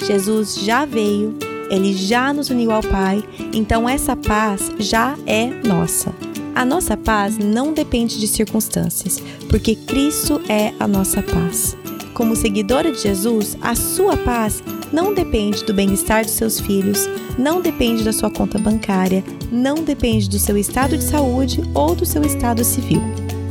[0.06, 1.35] Jesus já veio,
[1.72, 6.14] ele já nos uniu ao Pai, então essa paz já é nossa.
[6.53, 9.18] A nossa paz não depende de circunstâncias,
[9.49, 11.76] porque Cristo é a nossa paz.
[12.14, 14.61] Como seguidora de Jesus, a sua paz
[14.93, 20.30] não depende do bem-estar dos seus filhos, não depende da sua conta bancária, não depende
[20.30, 23.01] do seu estado de saúde ou do seu estado civil.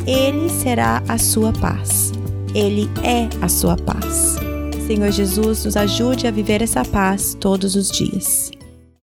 [0.09, 2.13] Ele será a sua paz.
[2.55, 4.39] Ele é a sua paz.
[4.87, 8.51] Senhor Jesus, nos ajude a viver essa paz todos os dias.